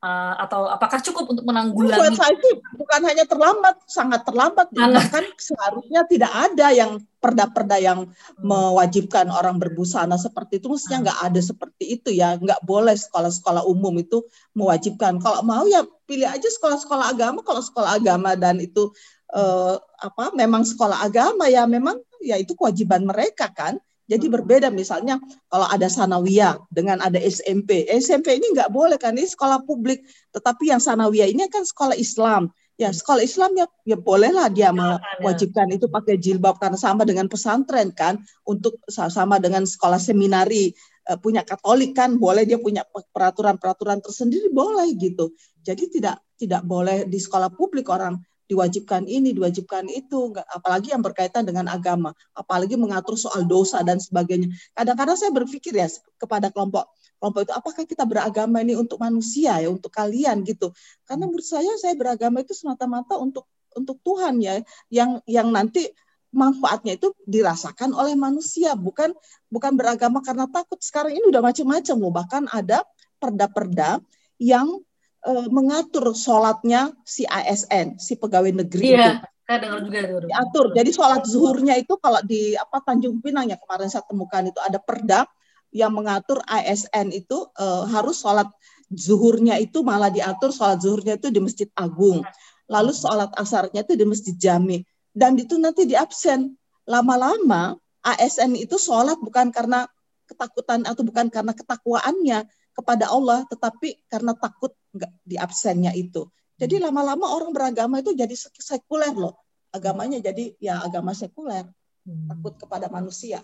uh, 0.00 0.34
atau 0.40 0.66
apakah 0.68 0.98
cukup 1.00 1.28
untuk 1.30 1.44
menanggulangi? 1.44 2.16
Sih 2.16 2.56
bukan 2.76 3.00
hanya 3.06 3.24
terlambat, 3.28 3.76
sangat 3.86 4.24
terlambat. 4.24 4.72
Bahkan 4.72 5.24
seharusnya 5.36 6.04
tidak 6.08 6.32
ada 6.32 6.72
yang 6.72 7.00
perda-perda 7.20 7.76
yang 7.76 8.08
hmm. 8.08 8.40
mewajibkan 8.40 9.28
orang 9.28 9.60
berbusana 9.60 10.16
seperti 10.16 10.58
itu. 10.58 10.72
Mestinya 10.72 10.98
hmm. 10.98 11.04
nggak 11.06 11.20
ada 11.30 11.40
seperti 11.40 11.84
itu 12.00 12.10
ya. 12.12 12.36
Nggak 12.40 12.60
boleh 12.64 12.96
sekolah-sekolah 12.96 13.62
umum 13.68 13.94
itu 14.00 14.24
mewajibkan. 14.56 15.20
Kalau 15.20 15.44
mau 15.44 15.64
ya 15.68 15.84
pilih 16.08 16.26
aja 16.26 16.48
sekolah-sekolah 16.48 17.12
agama. 17.12 17.44
Kalau 17.44 17.60
sekolah 17.60 18.00
agama 18.00 18.34
dan 18.34 18.58
itu 18.58 18.90
uh, 19.36 19.76
apa 20.00 20.32
memang 20.32 20.64
sekolah 20.64 21.04
agama 21.04 21.46
ya 21.46 21.68
memang 21.68 22.00
ya 22.24 22.40
itu 22.40 22.56
kewajiban 22.56 23.04
mereka 23.04 23.52
kan. 23.52 23.76
Jadi 24.10 24.26
berbeda 24.26 24.74
misalnya 24.74 25.22
kalau 25.46 25.70
ada 25.70 25.86
sanawiyah 25.86 26.58
dengan 26.66 26.98
ada 26.98 27.22
SMP. 27.22 27.86
SMP 27.86 28.42
ini 28.42 28.50
nggak 28.50 28.74
boleh 28.74 28.98
kan 28.98 29.14
ini 29.14 29.30
sekolah 29.30 29.62
publik, 29.62 30.02
tetapi 30.34 30.74
yang 30.74 30.82
sanawiyah 30.82 31.30
ini 31.30 31.46
kan 31.46 31.62
sekolah 31.62 31.94
Islam. 31.94 32.50
Ya 32.74 32.90
sekolah 32.90 33.22
Islam 33.22 33.54
ya, 33.54 33.70
ya 33.86 33.94
bolehlah 33.94 34.50
dia 34.50 34.74
mewajibkan 34.74 35.70
itu 35.70 35.86
pakai 35.86 36.18
jilbab 36.18 36.58
karena 36.58 36.80
sama 36.80 37.06
dengan 37.06 37.30
pesantren 37.30 37.94
kan 37.94 38.18
untuk 38.42 38.82
sama 38.90 39.36
dengan 39.38 39.62
sekolah 39.68 40.00
seminari 40.00 40.74
eh, 41.06 41.18
punya 41.20 41.46
Katolik 41.46 41.94
kan 41.94 42.18
boleh 42.18 42.42
dia 42.48 42.58
punya 42.58 42.82
peraturan-peraturan 42.88 44.02
tersendiri 44.02 44.50
boleh 44.50 44.90
gitu. 44.98 45.30
Jadi 45.62 46.00
tidak 46.00 46.24
tidak 46.34 46.64
boleh 46.66 47.04
di 47.06 47.20
sekolah 47.20 47.52
publik 47.52 47.92
orang 47.92 48.16
diwajibkan 48.50 49.06
ini, 49.06 49.30
diwajibkan 49.30 49.86
itu, 49.86 50.34
apalagi 50.50 50.90
yang 50.90 51.06
berkaitan 51.06 51.46
dengan 51.46 51.70
agama, 51.70 52.10
apalagi 52.34 52.74
mengatur 52.74 53.14
soal 53.14 53.46
dosa 53.46 53.78
dan 53.86 54.02
sebagainya. 54.02 54.50
Kadang-kadang 54.74 55.14
saya 55.14 55.30
berpikir 55.30 55.70
ya 55.78 55.86
kepada 56.18 56.50
kelompok 56.50 56.90
kelompok 57.22 57.46
itu, 57.46 57.52
apakah 57.54 57.84
kita 57.86 58.02
beragama 58.08 58.64
ini 58.64 58.74
untuk 58.74 58.98
manusia 58.98 59.62
ya, 59.62 59.70
untuk 59.70 59.94
kalian 59.94 60.42
gitu? 60.42 60.74
Karena 61.06 61.30
menurut 61.30 61.46
saya 61.46 61.70
saya 61.78 61.94
beragama 61.94 62.42
itu 62.42 62.56
semata-mata 62.56 63.14
untuk 63.20 63.46
untuk 63.78 64.02
Tuhan 64.02 64.42
ya, 64.42 64.58
yang 64.90 65.22
yang 65.30 65.54
nanti 65.54 65.86
manfaatnya 66.34 66.98
itu 66.98 67.14
dirasakan 67.26 67.94
oleh 67.94 68.18
manusia, 68.18 68.74
bukan 68.74 69.14
bukan 69.46 69.72
beragama 69.78 70.24
karena 70.26 70.50
takut. 70.50 70.82
Sekarang 70.82 71.14
ini 71.14 71.22
udah 71.30 71.42
macam-macam 71.42 71.96
loh, 72.00 72.12
bahkan 72.14 72.42
ada 72.50 72.82
perda-perda 73.20 74.00
yang 74.40 74.80
uh, 75.26 75.46
mengatur 75.52 76.12
sholatnya 76.16 76.94
si 77.04 77.28
ASN, 77.28 78.00
si 78.00 78.16
pegawai 78.16 78.64
negeri 78.64 78.86
iya. 78.94 78.96
itu. 78.96 79.10
Saya 79.50 79.58
dengar 79.66 79.80
juga 79.82 79.98
itu. 80.06 80.16
Diatur. 80.30 80.66
Jadi 80.78 80.90
sholat 80.94 81.22
zuhurnya 81.26 81.74
itu 81.74 81.98
kalau 81.98 82.22
di 82.22 82.54
apa 82.54 82.78
Tanjung 82.86 83.18
Pinang 83.18 83.50
ya 83.50 83.58
kemarin 83.58 83.90
saya 83.90 84.06
temukan 84.06 84.46
itu 84.46 84.60
ada 84.62 84.78
perda 84.78 85.26
yang 85.74 85.90
mengatur 85.90 86.38
ASN 86.46 87.10
itu 87.10 87.50
uh, 87.58 87.82
harus 87.90 88.22
sholat 88.22 88.46
zuhurnya 88.90 89.58
itu 89.58 89.82
malah 89.82 90.10
diatur 90.10 90.50
sholat 90.50 90.82
zuhurnya 90.82 91.18
itu 91.18 91.34
di 91.34 91.42
Masjid 91.42 91.68
Agung. 91.74 92.22
Lalu 92.70 92.94
sholat 92.94 93.34
asarnya 93.34 93.82
itu 93.82 93.98
di 93.98 94.06
Masjid 94.06 94.34
Jami. 94.38 94.86
Dan 95.10 95.34
itu 95.34 95.58
nanti 95.58 95.82
di 95.82 95.98
absen. 95.98 96.54
Lama-lama 96.86 97.74
ASN 98.06 98.54
itu 98.54 98.78
sholat 98.78 99.18
bukan 99.18 99.50
karena 99.50 99.86
ketakutan 100.30 100.86
atau 100.86 101.02
bukan 101.02 101.26
karena 101.26 101.50
ketakwaannya 101.50 102.46
kepada 102.74 103.10
Allah, 103.10 103.44
tetapi 103.48 104.06
karena 104.06 104.32
takut 104.34 104.72
nggak 104.94 105.12
di 105.22 105.36
absennya 105.36 105.92
itu. 105.94 106.26
Jadi 106.60 106.76
hmm. 106.76 106.84
lama-lama 106.90 107.26
orang 107.32 107.50
beragama 107.50 108.04
itu 108.04 108.12
jadi 108.12 108.32
sekuler 108.58 109.14
loh. 109.16 109.36
Agamanya 109.70 110.18
jadi 110.18 110.54
ya 110.58 110.82
agama 110.82 111.14
sekuler, 111.14 111.64
hmm. 112.04 112.26
takut 112.30 112.54
kepada 112.58 112.90
manusia. 112.90 113.40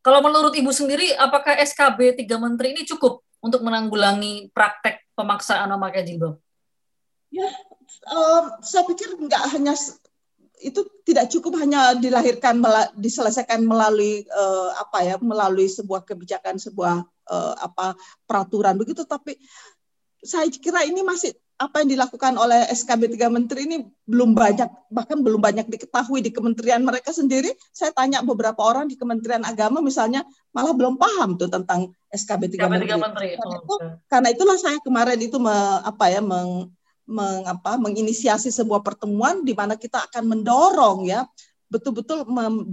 Kalau 0.00 0.22
menurut 0.22 0.54
Ibu 0.54 0.70
sendiri, 0.70 1.12
apakah 1.18 1.58
SKB 1.58 2.14
tiga 2.22 2.38
menteri 2.38 2.72
ini 2.72 2.86
cukup 2.86 3.26
untuk 3.42 3.60
menanggulangi 3.66 4.54
praktek 4.54 5.02
pemaksaan 5.18 5.66
memakai 5.66 6.06
jilbab? 6.06 6.38
Ya, 7.34 7.50
um, 8.06 8.44
saya 8.62 8.86
pikir 8.86 9.18
nggak 9.18 9.58
hanya 9.58 9.74
itu 10.62 10.80
tidak 11.04 11.28
cukup 11.28 11.60
hanya 11.60 11.92
dilahirkan 11.98 12.64
diselesaikan 12.96 13.60
melalui 13.66 14.24
uh, 14.32 14.72
apa 14.80 15.04
ya 15.04 15.14
melalui 15.20 15.68
sebuah 15.68 16.06
kebijakan 16.08 16.56
sebuah 16.56 17.04
uh, 17.30 17.54
apa 17.58 17.98
peraturan 18.24 18.78
begitu. 18.78 19.02
Tapi 19.06 19.36
saya 20.22 20.48
kira 20.50 20.82
ini 20.82 21.06
masih 21.06 21.34
apa 21.56 21.80
yang 21.80 21.96
dilakukan 21.96 22.36
oleh 22.36 22.68
SKB 22.68 23.16
tiga 23.16 23.32
menteri 23.32 23.64
ini 23.64 23.80
belum 24.04 24.36
banyak 24.36 24.92
bahkan 24.92 25.24
belum 25.24 25.40
banyak 25.40 25.64
diketahui 25.72 26.20
di 26.20 26.28
kementerian 26.28 26.84
mereka 26.84 27.16
sendiri. 27.16 27.48
Saya 27.72 27.96
tanya 27.96 28.20
beberapa 28.20 28.60
orang 28.60 28.92
di 28.92 28.96
Kementerian 29.00 29.40
Agama 29.40 29.80
misalnya 29.80 30.20
malah 30.52 30.76
belum 30.76 31.00
paham 31.00 31.40
tuh 31.40 31.48
tentang 31.48 31.88
SKB 32.12 32.52
tiga 32.52 32.68
menteri, 32.68 32.92
menteri. 33.00 33.28
Karena, 33.40 33.56
itu, 33.56 33.74
karena 34.04 34.28
itulah 34.36 34.56
saya 34.60 34.78
kemarin 34.84 35.16
itu 35.16 35.40
me, 35.40 35.56
apa 35.80 36.12
ya 36.12 36.20
meng, 36.20 36.68
mengapa 37.08 37.80
menginisiasi 37.80 38.52
sebuah 38.52 38.84
pertemuan 38.84 39.40
di 39.40 39.56
mana 39.56 39.80
kita 39.80 40.04
akan 40.12 40.28
mendorong 40.28 41.08
ya 41.08 41.24
betul-betul 41.66 42.22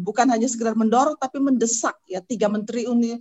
bukan 0.06 0.28
hanya 0.30 0.46
sekedar 0.46 0.78
mendorong 0.78 1.18
tapi 1.18 1.42
mendesak 1.42 1.98
ya 2.06 2.22
tiga 2.22 2.46
menteri 2.46 2.86
ini 2.86 3.18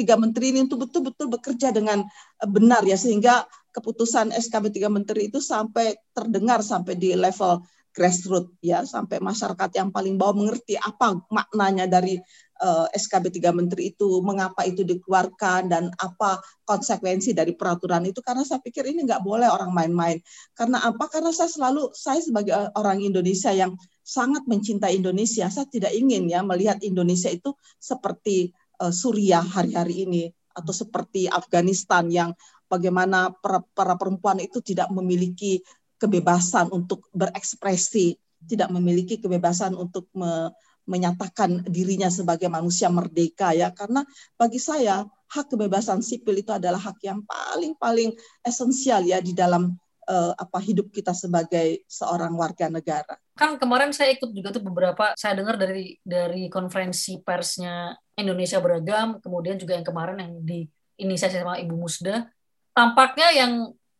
tiga 0.00 0.16
menteri 0.16 0.56
ini 0.56 0.64
untuk 0.64 0.88
betul-betul 0.88 1.28
bekerja 1.28 1.68
dengan 1.76 2.00
eh, 2.40 2.48
benar 2.48 2.80
ya 2.88 2.96
sehingga 2.96 3.44
keputusan 3.76 4.32
SKB 4.32 4.72
tiga 4.72 4.88
menteri 4.88 5.28
itu 5.28 5.38
sampai 5.38 5.94
terdengar 6.16 6.64
sampai 6.64 6.96
di 6.96 7.12
level 7.12 7.60
grassroots 7.90 8.54
ya 8.62 8.86
sampai 8.86 9.18
masyarakat 9.18 9.70
yang 9.76 9.90
paling 9.90 10.14
bawah 10.14 10.38
mengerti 10.38 10.78
apa 10.78 11.18
maknanya 11.28 11.90
dari 11.90 12.16
uh, 12.62 12.86
eh, 12.86 12.96
SKB 12.96 13.34
tiga 13.34 13.50
menteri 13.50 13.90
itu 13.90 14.22
mengapa 14.22 14.62
itu 14.62 14.86
dikeluarkan 14.86 15.66
dan 15.66 15.90
apa 15.98 16.38
konsekuensi 16.68 17.34
dari 17.34 17.56
peraturan 17.58 18.06
itu. 18.06 18.22
Karena 18.22 18.46
saya 18.46 18.62
pikir 18.62 18.86
ini 18.86 19.02
nggak 19.08 19.24
boleh 19.26 19.50
orang 19.50 19.74
main-main. 19.74 20.22
Karena 20.54 20.86
apa? 20.86 21.10
Karena 21.10 21.34
saya 21.34 21.50
selalu 21.50 21.90
saya 21.90 22.22
sebagai 22.22 22.54
orang 22.78 23.02
Indonesia 23.02 23.50
yang 23.50 23.74
sangat 24.10 24.42
mencintai 24.50 24.98
Indonesia 24.98 25.46
saya 25.46 25.70
tidak 25.70 25.94
ingin 25.94 26.26
ya 26.26 26.42
melihat 26.42 26.82
Indonesia 26.82 27.30
itu 27.30 27.54
seperti 27.78 28.50
uh, 28.80 28.92
Suriah 28.92 29.44
hari-hari 29.44 30.08
ini 30.08 30.22
atau 30.56 30.74
seperti 30.74 31.30
Afghanistan 31.30 32.10
yang 32.10 32.34
bagaimana 32.66 33.30
para, 33.38 33.62
para 33.76 33.94
perempuan 33.94 34.42
itu 34.42 34.58
tidak 34.64 34.90
memiliki 34.90 35.62
kebebasan 36.00 36.72
untuk 36.72 37.06
berekspresi, 37.12 38.16
tidak 38.48 38.72
memiliki 38.72 39.20
kebebasan 39.20 39.76
untuk 39.76 40.08
me, 40.16 40.50
menyatakan 40.88 41.62
dirinya 41.68 42.08
sebagai 42.08 42.50
manusia 42.50 42.90
merdeka 42.90 43.54
ya 43.54 43.70
karena 43.70 44.02
bagi 44.34 44.58
saya 44.58 45.06
hak 45.30 45.54
kebebasan 45.54 46.02
sipil 46.02 46.34
itu 46.34 46.50
adalah 46.50 46.80
hak 46.80 46.98
yang 47.06 47.22
paling 47.22 47.78
paling 47.78 48.10
esensial 48.42 49.04
ya 49.06 49.22
di 49.22 49.30
dalam 49.30 49.76
uh, 50.10 50.32
apa 50.34 50.58
hidup 50.58 50.90
kita 50.90 51.14
sebagai 51.14 51.86
seorang 51.86 52.34
warga 52.34 52.66
negara. 52.66 53.14
Kan 53.38 53.56
kemarin 53.56 53.94
saya 53.94 54.18
ikut 54.18 54.34
juga 54.34 54.50
tuh 54.50 54.66
beberapa 54.66 55.14
saya 55.14 55.38
dengar 55.38 55.54
dari 55.54 55.94
dari 56.02 56.50
konferensi 56.50 57.22
persnya 57.22 57.94
Indonesia 58.20 58.60
beragam, 58.60 59.18
kemudian 59.18 59.56
juga 59.56 59.74
yang 59.74 59.86
kemarin 59.86 60.16
yang 60.20 60.32
di 60.44 60.68
inisiasi 61.00 61.40
sama 61.40 61.56
Ibu 61.56 61.74
Musda, 61.74 62.28
tampaknya 62.76 63.28
yang 63.32 63.52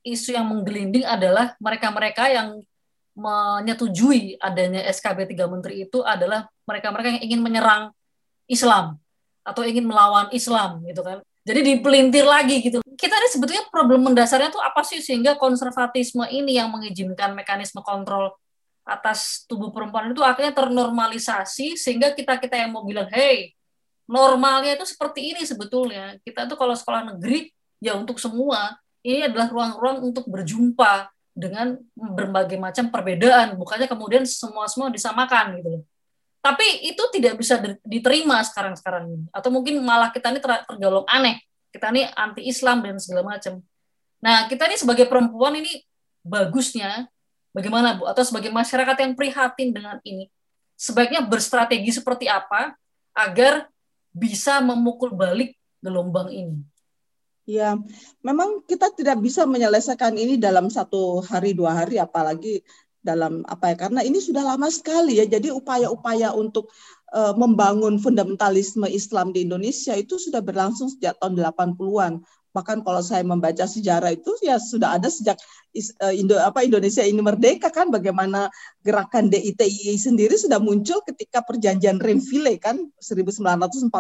isu 0.05 0.37
yang 0.37 0.49
menggelinding 0.49 1.05
adalah 1.05 1.57
mereka-mereka 1.61 2.29
yang 2.33 2.61
menyetujui 3.17 4.41
adanya 4.41 4.87
SKB 4.89 5.29
tiga 5.29 5.45
menteri 5.51 5.85
itu 5.85 6.01
adalah 6.01 6.49
mereka-mereka 6.65 7.19
yang 7.19 7.23
ingin 7.27 7.41
menyerang 7.43 7.83
Islam 8.49 8.97
atau 9.45 9.63
ingin 9.67 9.85
melawan 9.85 10.31
Islam 10.33 10.81
gitu 10.87 11.03
kan. 11.05 11.21
Jadi 11.45 11.61
dipelintir 11.65 12.25
lagi 12.25 12.61
gitu. 12.61 12.79
Kita 12.85 13.17
ini 13.17 13.29
sebetulnya 13.33 13.65
problem 13.73 14.13
mendasarnya 14.13 14.53
tuh 14.53 14.61
apa 14.61 14.85
sih 14.85 15.01
sehingga 15.01 15.41
konservatisme 15.41 16.29
ini 16.29 16.61
yang 16.61 16.69
mengizinkan 16.69 17.33
mekanisme 17.33 17.81
kontrol 17.81 18.37
atas 18.85 19.45
tubuh 19.49 19.73
perempuan 19.73 20.13
itu 20.13 20.21
akhirnya 20.21 20.53
ternormalisasi 20.53 21.77
sehingga 21.79 22.13
kita 22.13 22.37
kita 22.41 22.57
yang 22.61 22.77
mau 22.77 22.85
bilang, 22.85 23.09
hey, 23.09 23.57
normalnya 24.11 24.75
itu 24.75 24.83
seperti 24.83 25.31
ini 25.31 25.43
sebetulnya. 25.47 26.19
Kita 26.27 26.51
tuh 26.51 26.59
kalau 26.59 26.75
sekolah 26.75 27.15
negeri 27.15 27.55
ya 27.79 27.95
untuk 27.95 28.19
semua. 28.19 28.75
Ini 29.01 29.33
adalah 29.33 29.49
ruang-ruang 29.49 30.13
untuk 30.13 30.29
berjumpa 30.29 31.09
dengan 31.33 31.79
berbagai 31.97 32.61
macam 32.61 32.93
perbedaan. 32.93 33.57
Bukannya 33.57 33.89
kemudian 33.89 34.29
semua 34.29 34.69
semua 34.69 34.93
disamakan 34.93 35.57
gitu 35.57 35.81
loh. 35.81 35.83
Tapi 36.43 36.91
itu 36.91 37.01
tidak 37.15 37.41
bisa 37.41 37.57
diterima 37.81 38.45
sekarang 38.45 38.77
sekarang 38.77 39.09
ini. 39.09 39.25
Atau 39.33 39.49
mungkin 39.49 39.81
malah 39.81 40.13
kita 40.13 40.29
ini 40.35 40.41
tergolong 40.43 41.07
aneh. 41.09 41.41
Kita 41.71 41.89
ini 41.95 42.05
anti 42.13 42.45
Islam 42.45 42.85
dan 42.85 43.01
segala 43.01 43.25
macam. 43.25 43.63
Nah 44.21 44.51
kita 44.51 44.69
ini 44.69 44.77
sebagai 44.77 45.09
perempuan 45.09 45.57
ini 45.57 45.81
bagusnya 46.21 47.09
bagaimana 47.57 47.97
bu? 47.97 48.05
Atau 48.05 48.27
sebagai 48.27 48.53
masyarakat 48.53 48.97
yang 49.01 49.13
prihatin 49.17 49.73
dengan 49.73 49.97
ini 50.05 50.29
sebaiknya 50.81 51.21
berstrategi 51.21 51.93
seperti 51.93 52.25
apa 52.25 52.73
agar 53.13 53.69
bisa 54.11 54.59
memukul 54.63 55.15
balik 55.15 55.55
gelombang 55.81 56.29
ini 56.31 56.59
Ya, 57.51 57.75
memang 58.23 58.63
kita 58.63 58.95
tidak 58.95 59.19
bisa 59.19 59.43
menyelesaikan 59.43 60.15
ini 60.15 60.39
dalam 60.39 60.71
satu 60.71 61.19
hari 61.19 61.51
dua 61.51 61.83
hari, 61.83 61.99
apalagi 61.99 62.63
dalam 63.03 63.43
apa 63.43 63.75
ya? 63.75 63.77
Karena 63.89 64.07
ini 64.07 64.23
sudah 64.23 64.55
lama 64.55 64.71
sekali 64.71 65.19
ya. 65.19 65.27
Jadi 65.27 65.51
upaya-upaya 65.51 66.31
untuk 66.31 66.71
uh, 67.11 67.35
membangun 67.35 67.99
fundamentalisme 67.99 68.87
Islam 68.87 69.35
di 69.35 69.43
Indonesia 69.43 69.99
itu 69.99 70.15
sudah 70.15 70.39
berlangsung 70.39 70.95
sejak 70.95 71.19
tahun 71.19 71.43
80-an 71.43 72.23
bahkan 72.51 72.83
kalau 72.83 72.99
saya 72.99 73.23
membaca 73.23 73.63
sejarah 73.63 74.11
itu 74.11 74.35
ya 74.43 74.59
sudah 74.59 74.99
ada 74.99 75.07
sejak 75.07 75.39
eh, 75.75 76.15
Indo 76.19 76.37
apa 76.39 76.67
Indonesia 76.67 77.05
ini 77.05 77.23
merdeka 77.23 77.71
kan? 77.71 77.89
Bagaimana 77.89 78.51
gerakan 78.83 79.31
DITI 79.31 79.95
sendiri 79.97 80.35
sudah 80.35 80.59
muncul 80.59 81.03
ketika 81.07 81.45
perjanjian 81.47 82.01
Renville 82.03 82.57
kan 82.59 82.79
1949 82.99 83.91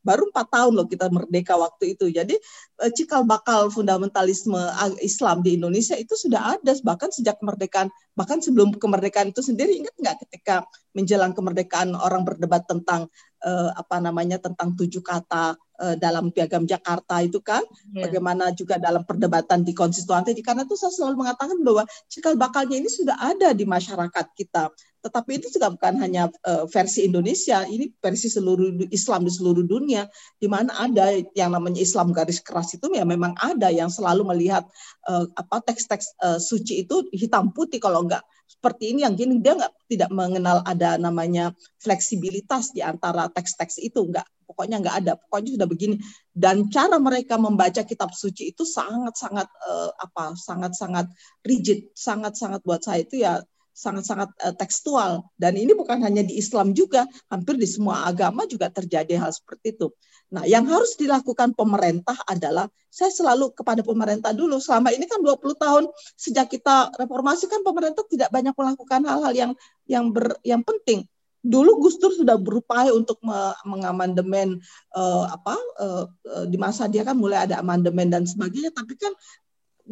baru 0.00 0.22
empat 0.32 0.46
tahun 0.48 0.72
loh 0.76 0.86
kita 0.88 1.12
merdeka 1.12 1.54
waktu 1.56 1.96
itu. 1.98 2.08
Jadi 2.08 2.34
eh, 2.80 2.90
cikal 2.94 3.28
bakal 3.28 3.68
fundamentalisme 3.68 4.60
Islam 5.04 5.44
di 5.44 5.60
Indonesia 5.60 5.96
itu 5.96 6.16
sudah 6.16 6.56
ada 6.56 6.72
bahkan 6.84 7.12
sejak 7.12 7.38
kemerdekaan 7.40 7.92
bahkan 8.18 8.42
sebelum 8.44 8.76
kemerdekaan 8.76 9.32
itu 9.32 9.40
sendiri. 9.40 9.76
Ingat 9.80 9.94
nggak 9.96 10.16
ketika 10.28 10.64
menjelang 10.92 11.32
kemerdekaan 11.32 11.94
orang 11.94 12.26
berdebat 12.26 12.66
tentang 12.66 13.06
uh, 13.44 13.70
apa 13.72 13.96
namanya 14.02 14.36
tentang 14.36 14.76
tujuh 14.76 15.00
kata 15.00 15.56
uh, 15.56 15.96
dalam 15.96 16.28
piagam 16.34 16.66
Jakarta 16.68 17.24
itu 17.24 17.40
kan? 17.40 17.64
Yeah. 17.90 18.08
bagaimana 18.08 18.52
juga 18.52 18.76
dalam 18.76 19.06
perdebatan 19.06 19.64
di 19.64 19.72
konstituante 19.72 20.36
karena 20.40 20.66
itu 20.70 20.78
saya 20.78 20.94
selalu 20.94 21.26
mengatakan 21.26 21.58
bahwa 21.66 21.82
cikal 22.06 22.38
bakalnya 22.38 22.78
ini 22.78 22.86
sudah 22.86 23.18
ada 23.18 23.50
di 23.50 23.66
masyarakat 23.66 24.26
kita. 24.38 24.70
Tetapi 25.02 25.42
itu 25.42 25.50
juga 25.50 25.74
bukan 25.74 25.98
hanya 25.98 26.30
uh, 26.46 26.68
versi 26.70 27.10
Indonesia 27.10 27.66
ini 27.66 27.90
versi 27.98 28.30
seluruh 28.30 28.86
Islam 28.94 29.26
di 29.26 29.32
seluruh 29.34 29.66
dunia. 29.66 30.06
Di 30.38 30.46
mana 30.46 30.70
ada 30.78 31.10
yang 31.34 31.50
namanya 31.50 31.82
Islam 31.82 32.14
garis 32.14 32.38
keras 32.38 32.70
itu 32.78 32.86
ya 32.94 33.02
memang 33.02 33.34
ada 33.42 33.72
yang 33.74 33.90
selalu 33.90 34.22
melihat 34.30 34.62
uh, 35.10 35.26
apa 35.34 35.58
teks-teks 35.66 36.14
uh, 36.22 36.38
suci 36.38 36.86
itu 36.86 37.02
hitam 37.10 37.50
putih 37.50 37.82
kalau 37.82 38.06
enggak 38.06 38.22
seperti 38.50 38.90
ini 38.90 39.06
yang 39.06 39.14
gini 39.14 39.38
dia 39.38 39.54
nggak 39.54 39.86
tidak 39.86 40.10
mengenal 40.10 40.58
ada 40.66 40.98
namanya 40.98 41.54
fleksibilitas 41.78 42.74
di 42.74 42.82
antara 42.82 43.30
teks-teks 43.30 43.78
itu 43.78 44.10
nggak. 44.10 44.26
Pokoknya 44.50 44.82
nggak 44.82 44.96
ada 45.06 45.12
pokoknya 45.14 45.54
sudah 45.54 45.68
begini. 45.70 45.96
Dan 46.34 46.66
cara 46.66 46.98
mereka 46.98 47.38
membaca 47.38 47.86
kitab 47.86 48.10
suci 48.10 48.50
itu 48.50 48.66
sangat-sangat 48.66 49.46
uh, 49.46 49.94
apa 49.94 50.34
sangat-sangat 50.34 51.06
rigid 51.46 51.94
sangat-sangat 51.94 52.58
buat 52.66 52.82
saya 52.82 53.06
itu 53.06 53.22
ya 53.22 53.38
sangat-sangat 53.80 54.28
uh, 54.44 54.52
tekstual 54.52 55.24
dan 55.40 55.56
ini 55.56 55.72
bukan 55.72 56.04
hanya 56.04 56.20
di 56.20 56.36
Islam 56.36 56.76
juga 56.76 57.08
hampir 57.32 57.56
di 57.56 57.64
semua 57.64 58.04
agama 58.04 58.44
juga 58.44 58.68
terjadi 58.68 59.16
hal 59.16 59.32
seperti 59.32 59.80
itu. 59.80 59.88
Nah, 60.30 60.46
yang 60.46 60.68
harus 60.68 60.94
dilakukan 60.94 61.56
pemerintah 61.58 62.14
adalah 62.28 62.70
saya 62.86 63.10
selalu 63.10 63.50
kepada 63.50 63.82
pemerintah 63.82 64.30
dulu 64.30 64.62
selama 64.62 64.94
ini 64.94 65.06
kan 65.06 65.18
20 65.22 65.40
tahun 65.58 65.84
sejak 66.14 66.50
kita 66.50 66.94
reformasi 67.00 67.50
kan 67.50 67.62
pemerintah 67.66 68.06
tidak 68.06 68.30
banyak 68.30 68.54
melakukan 68.54 69.00
hal-hal 69.06 69.32
yang 69.34 69.52
yang 69.90 70.10
ber, 70.14 70.38
yang 70.46 70.62
penting. 70.62 71.06
Dulu 71.40 71.80
Gus 71.80 71.96
Dur 71.96 72.12
sudah 72.12 72.36
berupaya 72.36 72.92
untuk 72.92 73.16
mengamandemen 73.64 74.60
uh, 74.92 75.24
apa 75.32 75.56
uh, 75.80 76.04
uh, 76.04 76.44
di 76.44 76.60
masa 76.60 76.84
dia 76.84 77.00
kan 77.00 77.16
mulai 77.16 77.48
ada 77.48 77.64
amandemen 77.64 78.12
dan 78.12 78.28
sebagainya 78.28 78.68
tapi 78.76 78.92
kan 79.00 79.08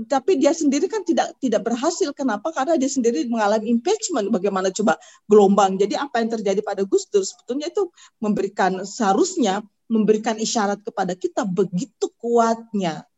tapi 0.06 0.38
dia 0.38 0.54
sendiri 0.54 0.86
kan 0.86 1.02
tidak 1.02 1.34
tidak 1.42 1.66
berhasil. 1.66 2.14
Kenapa? 2.14 2.54
Karena 2.54 2.78
dia 2.78 2.86
sendiri 2.86 3.26
mengalami 3.26 3.66
impeachment. 3.66 4.30
Bagaimana 4.30 4.70
coba 4.70 4.94
gelombang. 5.26 5.74
Jadi 5.80 5.98
apa 5.98 6.22
yang 6.22 6.30
terjadi 6.38 6.60
pada 6.62 6.86
Gus 6.86 7.10
Dur 7.10 7.26
sebetulnya 7.26 7.72
itu 7.72 7.90
memberikan 8.22 8.86
seharusnya 8.86 9.64
memberikan 9.88 10.36
isyarat 10.36 10.84
kepada 10.84 11.16
kita 11.16 11.48
begitu 11.48 12.12
kuatnya 12.20 13.08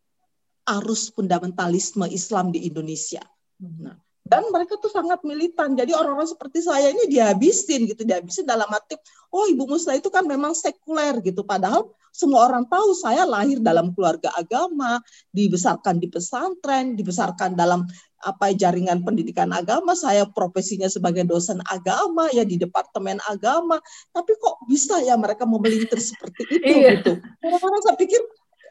arus 0.65 1.11
fundamentalisme 1.11 2.07
Islam 2.09 2.49
di 2.55 2.65
Indonesia. 2.65 3.21
Nah, 3.59 3.99
dan 4.31 4.47
mereka 4.47 4.79
tuh 4.79 4.87
sangat 4.87 5.19
militan. 5.27 5.75
Jadi 5.75 5.91
orang-orang 5.91 6.31
seperti 6.31 6.63
saya 6.63 6.87
ini 6.87 7.11
dihabisin 7.11 7.83
gitu, 7.83 8.07
dihabisin 8.07 8.47
dalam 8.47 8.71
arti, 8.71 8.95
oh 9.35 9.43
Ibu 9.43 9.67
Musla 9.67 9.99
itu 9.99 10.07
kan 10.07 10.23
memang 10.23 10.55
sekuler 10.55 11.19
gitu. 11.19 11.43
Padahal 11.43 11.91
semua 12.15 12.47
orang 12.47 12.63
tahu 12.71 12.95
saya 12.95 13.27
lahir 13.27 13.59
dalam 13.59 13.91
keluarga 13.91 14.31
agama, 14.39 15.03
dibesarkan 15.35 15.99
di 15.99 16.07
pesantren, 16.07 16.95
dibesarkan 16.95 17.59
dalam 17.59 17.83
apa 18.23 18.55
jaringan 18.55 19.03
pendidikan 19.03 19.51
agama, 19.51 19.97
saya 19.99 20.23
profesinya 20.29 20.87
sebagai 20.87 21.27
dosen 21.27 21.59
agama 21.67 22.31
ya 22.31 22.47
di 22.47 22.55
departemen 22.55 23.19
agama. 23.27 23.83
Tapi 24.15 24.31
kok 24.39 24.63
bisa 24.63 25.03
ya 25.03 25.19
mereka 25.19 25.43
memelintir 25.43 25.99
seperti 25.99 26.47
itu 26.47 26.71
iya. 26.71 27.03
gitu. 27.03 27.19
Orang-orang 27.19 27.81
saya 27.83 27.99
pikir 27.99 28.23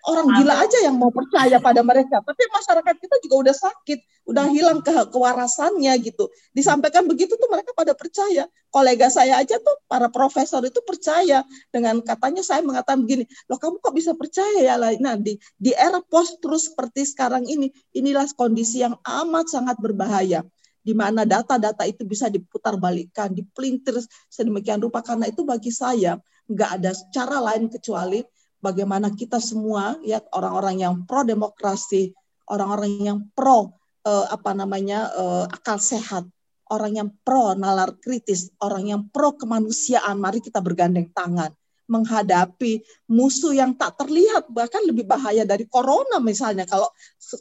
orang 0.08 0.26
gila 0.36 0.54
aja 0.64 0.78
yang 0.84 0.96
mau 0.96 1.12
percaya 1.12 1.60
pada 1.60 1.84
mereka. 1.84 2.24
Tapi 2.24 2.42
masyarakat 2.48 2.94
kita 2.96 3.16
juga 3.24 3.34
udah 3.48 3.56
sakit, 3.56 3.98
udah 4.28 4.46
hilang 4.48 4.80
ke 4.80 4.92
kewarasannya 5.12 5.92
gitu. 6.00 6.28
Disampaikan 6.56 7.04
begitu 7.04 7.36
tuh 7.36 7.48
mereka 7.52 7.76
pada 7.76 7.92
percaya. 7.92 8.48
Kolega 8.70 9.10
saya 9.10 9.42
aja 9.42 9.58
tuh 9.58 9.76
para 9.90 10.08
profesor 10.08 10.62
itu 10.62 10.78
percaya 10.86 11.42
dengan 11.74 11.98
katanya 12.00 12.40
saya 12.40 12.62
mengatakan 12.62 13.02
begini, 13.04 13.26
loh 13.50 13.58
kamu 13.58 13.82
kok 13.82 13.94
bisa 13.96 14.12
percaya 14.14 14.60
ya? 14.62 14.74
Nah 14.78 15.18
di 15.18 15.36
di 15.58 15.74
era 15.74 15.98
post 16.00 16.38
terus 16.40 16.70
seperti 16.70 17.04
sekarang 17.04 17.44
ini, 17.50 17.68
inilah 17.92 18.30
kondisi 18.38 18.80
yang 18.86 18.94
amat 19.02 19.50
sangat 19.50 19.76
berbahaya 19.82 20.46
di 20.80 20.96
mana 20.96 21.28
data-data 21.28 21.84
itu 21.84 22.08
bisa 22.08 22.32
diputar 22.32 22.80
balikan, 22.80 23.28
dipelintir 23.36 24.00
sedemikian 24.32 24.80
rupa 24.80 25.04
karena 25.04 25.28
itu 25.28 25.44
bagi 25.44 25.68
saya 25.68 26.16
nggak 26.50 26.70
ada 26.80 26.90
cara 27.14 27.38
lain 27.52 27.70
kecuali 27.70 28.24
bagaimana 28.60 29.12
kita 29.12 29.40
semua 29.40 29.96
ya 30.04 30.20
orang-orang 30.32 30.84
yang 30.84 30.94
pro 31.08 31.24
demokrasi, 31.24 32.12
orang-orang 32.48 32.92
yang 33.00 33.18
pro 33.32 33.72
uh, 34.04 34.26
apa 34.30 34.52
namanya 34.52 35.10
uh, 35.16 35.44
akal 35.48 35.80
sehat, 35.80 36.28
orang 36.70 36.96
yang 37.00 37.08
pro 37.24 37.56
nalar 37.56 37.96
kritis, 37.98 38.52
orang 38.62 38.88
yang 38.88 39.02
pro 39.08 39.34
kemanusiaan, 39.34 40.20
mari 40.20 40.44
kita 40.44 40.60
bergandeng 40.60 41.10
tangan 41.10 41.50
menghadapi 41.90 42.86
musuh 43.10 43.50
yang 43.50 43.74
tak 43.74 43.98
terlihat 43.98 44.46
bahkan 44.54 44.78
lebih 44.86 45.10
bahaya 45.10 45.42
dari 45.42 45.66
corona 45.66 46.22
misalnya. 46.22 46.62
Kalau 46.62 46.86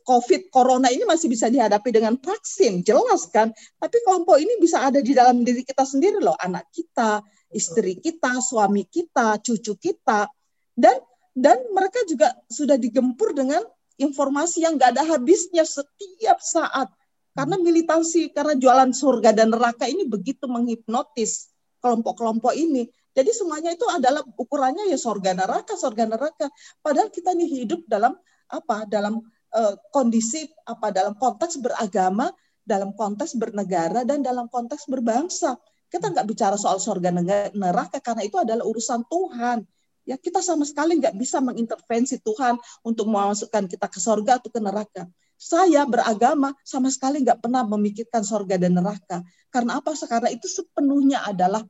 covid 0.01 0.49
corona 0.49 0.89
ini 0.89 1.05
masih 1.05 1.29
bisa 1.29 1.53
dihadapi 1.53 1.93
dengan 1.93 2.17
vaksin 2.17 2.82
jelas 2.82 3.29
kan? 3.29 3.53
Tapi 3.77 3.97
kelompok 4.01 4.41
ini 4.41 4.58
bisa 4.58 4.89
ada 4.89 5.05
di 5.05 5.13
dalam 5.13 5.45
diri 5.45 5.62
kita 5.62 5.86
sendiri 5.86 6.17
loh 6.17 6.34
anak 6.34 6.65
kita 6.73 7.21
istri 7.53 8.01
kita 8.01 8.41
suami 8.41 8.89
kita 8.89 9.38
cucu 9.38 9.77
kita. 9.77 10.25
Dan 10.73 10.97
dan 11.39 11.56
mereka 11.71 12.04
juga 12.04 12.36
sudah 12.52 12.75
digempur 12.75 13.32
dengan 13.32 13.63
informasi 13.95 14.67
yang 14.67 14.75
nggak 14.75 14.99
ada 14.99 15.04
habisnya 15.15 15.63
setiap 15.63 16.43
saat. 16.43 16.91
Karena 17.32 17.56
militansi 17.56 18.36
karena 18.36 18.60
jualan 18.60 18.91
surga 18.91 19.32
dan 19.32 19.56
neraka 19.56 19.88
ini 19.88 20.04
begitu 20.04 20.43
menghipnotis 20.52 21.47
kelompok-kelompok 21.80 22.52
ini. 22.52 22.91
Jadi 23.15 23.32
semuanya 23.32 23.71
itu 23.71 23.88
adalah 23.88 24.19
ukurannya 24.36 24.91
ya 24.91 24.99
surga 24.99 25.32
neraka 25.32 25.80
surga 25.80 26.04
neraka. 26.12 26.52
Padahal 26.84 27.08
kita 27.08 27.32
nih 27.32 27.63
hidup 27.63 27.88
dalam 27.88 28.19
apa? 28.52 28.84
Dalam 28.84 29.23
uh, 29.56 29.73
kondisi 29.95 30.52
apa? 30.67 30.91
Dalam 30.91 31.15
konteks 31.15 31.63
beragama 31.63 32.28
dalam 32.67 32.93
konteks 32.93 33.34
bernegara 33.39 34.04
dan 34.06 34.21
dalam 34.21 34.52
konteks 34.52 34.86
berbangsa. 34.86 35.56
Kita 35.89 36.12
nggak 36.13 36.28
bicara 36.28 36.54
soal 36.54 36.78
surga 36.78 37.10
neraka 37.56 37.97
karena 37.97 38.21
itu 38.28 38.38
adalah 38.38 38.62
urusan 38.62 39.08
Tuhan 39.10 39.65
ya 40.10 40.17
kita 40.17 40.41
sama 40.41 40.65
sekali 40.65 40.98
nggak 40.98 41.13
bisa 41.13 41.38
mengintervensi 41.38 42.17
Tuhan 42.26 42.58
untuk 42.82 43.06
memasukkan 43.06 43.69
kita 43.69 43.86
ke 43.86 44.02
sorga 44.02 44.41
atau 44.41 44.50
ke 44.50 44.58
neraka. 44.58 45.06
Saya 45.38 45.86
beragama 45.86 46.52
sama 46.65 46.89
sekali 46.89 47.22
nggak 47.22 47.45
pernah 47.45 47.62
memikirkan 47.62 48.26
sorga 48.26 48.58
dan 48.58 48.74
neraka. 48.74 49.22
Karena 49.54 49.78
apa? 49.78 49.93
Karena 49.93 50.34
itu 50.34 50.50
sepenuhnya 50.50 51.22
adalah 51.24 51.62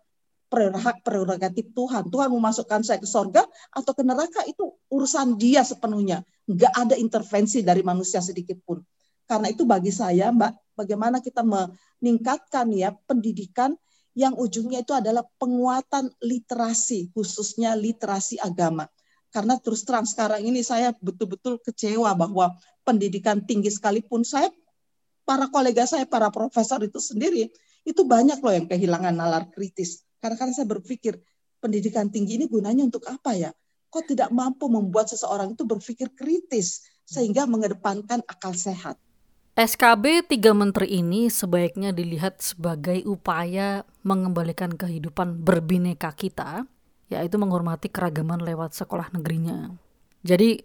hak 0.49 1.05
prerogatif 1.05 1.69
Tuhan. 1.77 2.09
Tuhan 2.09 2.33
memasukkan 2.33 2.81
saya 2.81 2.97
ke 2.97 3.05
sorga 3.05 3.45
atau 3.69 3.91
ke 3.93 4.01
neraka 4.01 4.41
itu 4.47 4.73
urusan 4.89 5.37
dia 5.37 5.61
sepenuhnya. 5.61 6.25
Nggak 6.49 6.73
ada 6.73 6.95
intervensi 6.97 7.61
dari 7.61 7.85
manusia 7.85 8.23
sedikit 8.23 8.57
pun. 8.65 8.81
Karena 9.29 9.53
itu 9.53 9.61
bagi 9.61 9.93
saya, 9.93 10.33
Mbak, 10.33 10.73
bagaimana 10.73 11.21
kita 11.21 11.45
meningkatkan 11.45 12.65
ya 12.73 12.89
pendidikan 13.05 13.77
yang 14.19 14.35
ujungnya 14.35 14.83
itu 14.83 14.91
adalah 14.91 15.23
penguatan 15.39 16.11
literasi, 16.19 17.07
khususnya 17.15 17.71
literasi 17.79 18.35
agama. 18.43 18.83
Karena 19.31 19.55
terus 19.55 19.87
terang 19.87 20.03
sekarang 20.03 20.43
ini 20.43 20.59
saya 20.59 20.91
betul-betul 20.99 21.63
kecewa 21.63 22.11
bahwa 22.19 22.59
pendidikan 22.83 23.39
tinggi 23.47 23.71
sekalipun 23.71 24.27
saya, 24.27 24.51
para 25.23 25.47
kolega 25.47 25.87
saya, 25.87 26.03
para 26.03 26.27
profesor 26.27 26.83
itu 26.83 26.99
sendiri, 26.99 27.47
itu 27.87 28.01
banyak 28.03 28.43
loh 28.43 28.51
yang 28.51 28.67
kehilangan 28.67 29.15
nalar 29.15 29.47
kritis. 29.55 30.03
Karena 30.19 30.35
kan 30.35 30.51
saya 30.51 30.67
berpikir, 30.67 31.15
pendidikan 31.63 32.11
tinggi 32.11 32.35
ini 32.35 32.51
gunanya 32.51 32.83
untuk 32.83 33.07
apa 33.07 33.39
ya? 33.39 33.55
Kok 33.87 34.03
tidak 34.03 34.29
mampu 34.35 34.67
membuat 34.67 35.07
seseorang 35.07 35.55
itu 35.55 35.63
berpikir 35.63 36.11
kritis, 36.11 36.83
sehingga 37.07 37.47
mengedepankan 37.47 38.19
akal 38.27 38.51
sehat. 38.51 38.99
SKB 39.59 40.23
tiga 40.23 40.55
menteri 40.55 41.03
ini 41.03 41.27
sebaiknya 41.27 41.91
dilihat 41.91 42.39
sebagai 42.39 43.03
upaya 43.03 43.83
mengembalikan 44.07 44.71
kehidupan 44.71 45.43
berbineka 45.43 46.15
kita, 46.15 46.63
yaitu 47.11 47.35
menghormati 47.35 47.91
keragaman 47.91 48.39
lewat 48.39 48.71
sekolah 48.71 49.11
negerinya. 49.11 49.75
Jadi 50.23 50.63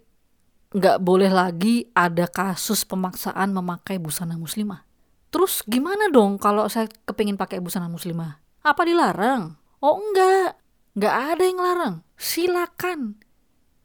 nggak 0.71 1.03
boleh 1.03 1.27
lagi 1.27 1.91
ada 1.91 2.23
kasus 2.23 2.87
pemaksaan 2.87 3.51
memakai 3.51 3.99
busana 3.99 4.39
muslimah. 4.39 4.87
Terus 5.27 5.59
gimana 5.67 6.07
dong 6.07 6.39
kalau 6.39 6.63
saya 6.71 6.87
kepingin 7.03 7.35
pakai 7.35 7.59
busana 7.59 7.91
muslimah? 7.91 8.39
Apa 8.63 8.87
dilarang? 8.87 9.59
Oh 9.83 9.99
enggak, 9.99 10.55
nggak 10.95 11.15
ada 11.35 11.43
yang 11.43 11.59
larang. 11.59 11.95
Silakan, 12.15 13.19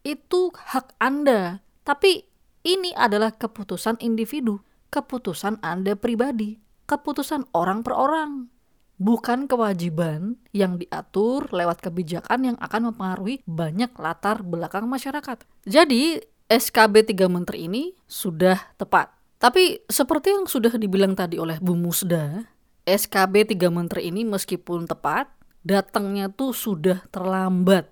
itu 0.06 0.54
hak 0.54 0.94
Anda. 1.02 1.66
Tapi 1.82 2.22
ini 2.62 2.94
adalah 2.94 3.34
keputusan 3.34 3.98
individu 4.06 4.69
keputusan 4.90 5.62
Anda 5.62 5.94
pribadi, 5.94 6.58
keputusan 6.90 7.48
orang 7.54 7.86
per 7.86 7.94
orang, 7.94 8.50
bukan 9.00 9.48
kewajiban 9.48 10.36
yang 10.52 10.76
diatur 10.76 11.48
lewat 11.48 11.80
kebijakan 11.80 12.52
yang 12.52 12.56
akan 12.60 12.92
mempengaruhi 12.92 13.40
banyak 13.48 13.94
latar 13.96 14.44
belakang 14.44 14.90
masyarakat. 14.90 15.46
Jadi, 15.64 16.20
SKB 16.50 17.14
3 17.14 17.30
Menteri 17.30 17.70
ini 17.70 17.94
sudah 18.10 18.58
tepat. 18.74 19.14
Tapi 19.40 19.86
seperti 19.88 20.36
yang 20.36 20.44
sudah 20.44 20.76
dibilang 20.76 21.16
tadi 21.16 21.40
oleh 21.40 21.56
Bu 21.62 21.72
Musda, 21.72 22.44
SKB 22.84 23.56
3 23.56 23.72
Menteri 23.72 24.12
ini 24.12 24.26
meskipun 24.26 24.84
tepat, 24.84 25.32
datangnya 25.64 26.28
tuh 26.28 26.52
sudah 26.52 27.00
terlambat. 27.08 27.88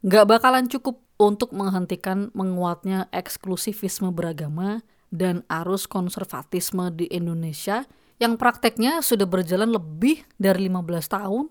Nggak 0.00 0.24
bakalan 0.24 0.70
cukup 0.70 1.04
untuk 1.20 1.52
menghentikan 1.52 2.32
menguatnya 2.32 3.12
eksklusivisme 3.12 4.08
beragama 4.14 4.80
dan 5.14 5.46
arus 5.46 5.86
konservatisme 5.86 6.90
di 6.90 7.06
Indonesia 7.06 7.86
yang 8.18 8.34
prakteknya 8.34 8.98
sudah 8.98 9.30
berjalan 9.30 9.70
lebih 9.70 10.26
dari 10.34 10.66
15 10.66 11.14
tahun 11.14 11.46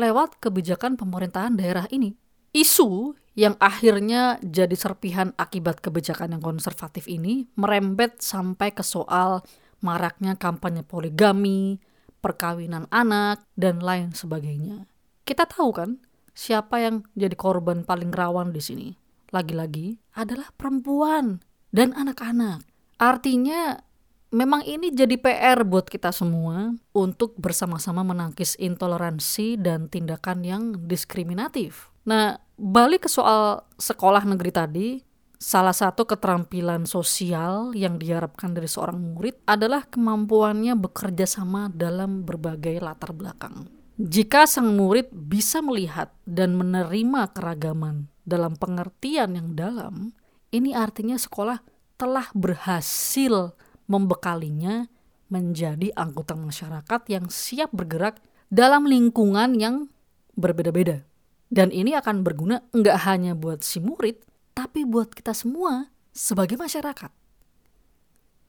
lewat 0.00 0.40
kebijakan 0.40 0.96
pemerintahan 0.96 1.60
daerah 1.60 1.84
ini. 1.92 2.16
Isu 2.56 3.12
yang 3.36 3.56
akhirnya 3.60 4.40
jadi 4.40 4.72
serpihan 4.76 5.32
akibat 5.36 5.84
kebijakan 5.84 6.36
yang 6.36 6.42
konservatif 6.44 7.08
ini 7.08 7.48
merembet 7.56 8.20
sampai 8.20 8.72
ke 8.72 8.84
soal 8.84 9.44
maraknya 9.84 10.36
kampanye 10.36 10.84
poligami, 10.84 11.80
perkawinan 12.20 12.88
anak, 12.92 13.44
dan 13.56 13.80
lain 13.80 14.12
sebagainya. 14.12 14.88
Kita 15.24 15.48
tahu 15.48 15.70
kan 15.72 15.90
siapa 16.32 16.80
yang 16.80 17.04
jadi 17.16 17.36
korban 17.36 17.84
paling 17.84 18.12
rawan 18.12 18.52
di 18.52 18.60
sini? 18.60 18.88
Lagi-lagi 19.32 19.96
adalah 20.12 20.52
perempuan 20.52 21.40
dan 21.72 21.96
anak-anak. 21.96 22.71
Artinya 23.02 23.82
memang 24.30 24.62
ini 24.62 24.94
jadi 24.94 25.18
PR 25.18 25.66
buat 25.66 25.90
kita 25.90 26.14
semua 26.14 26.70
untuk 26.94 27.34
bersama-sama 27.34 28.06
menangkis 28.06 28.54
intoleransi 28.62 29.58
dan 29.58 29.90
tindakan 29.90 30.46
yang 30.46 30.62
diskriminatif. 30.86 31.90
Nah, 32.06 32.38
balik 32.54 33.06
ke 33.06 33.10
soal 33.10 33.66
sekolah 33.74 34.22
negeri 34.22 34.50
tadi, 34.54 34.88
salah 35.34 35.74
satu 35.74 36.06
keterampilan 36.06 36.86
sosial 36.86 37.74
yang 37.74 37.98
diharapkan 37.98 38.54
dari 38.54 38.70
seorang 38.70 39.02
murid 39.02 39.42
adalah 39.50 39.82
kemampuannya 39.90 40.78
bekerja 40.78 41.26
sama 41.26 41.74
dalam 41.74 42.22
berbagai 42.22 42.78
latar 42.78 43.10
belakang. 43.10 43.66
Jika 43.98 44.46
sang 44.46 44.78
murid 44.78 45.10
bisa 45.10 45.58
melihat 45.58 46.14
dan 46.22 46.54
menerima 46.54 47.34
keragaman 47.34 48.06
dalam 48.22 48.54
pengertian 48.54 49.34
yang 49.34 49.58
dalam, 49.58 50.14
ini 50.54 50.70
artinya 50.74 51.18
sekolah 51.18 51.71
telah 52.02 52.26
berhasil 52.34 53.54
membekalinya 53.86 54.90
menjadi 55.30 55.94
anggota 55.94 56.34
masyarakat 56.34 57.00
yang 57.06 57.30
siap 57.30 57.70
bergerak 57.70 58.18
dalam 58.50 58.90
lingkungan 58.90 59.54
yang 59.54 59.86
berbeda-beda. 60.34 61.06
Dan 61.46 61.70
ini 61.70 61.94
akan 61.94 62.26
berguna 62.26 62.66
nggak 62.74 62.98
hanya 63.06 63.38
buat 63.38 63.62
si 63.62 63.78
murid, 63.78 64.18
tapi 64.50 64.82
buat 64.82 65.14
kita 65.14 65.30
semua 65.30 65.94
sebagai 66.10 66.58
masyarakat. 66.58 67.14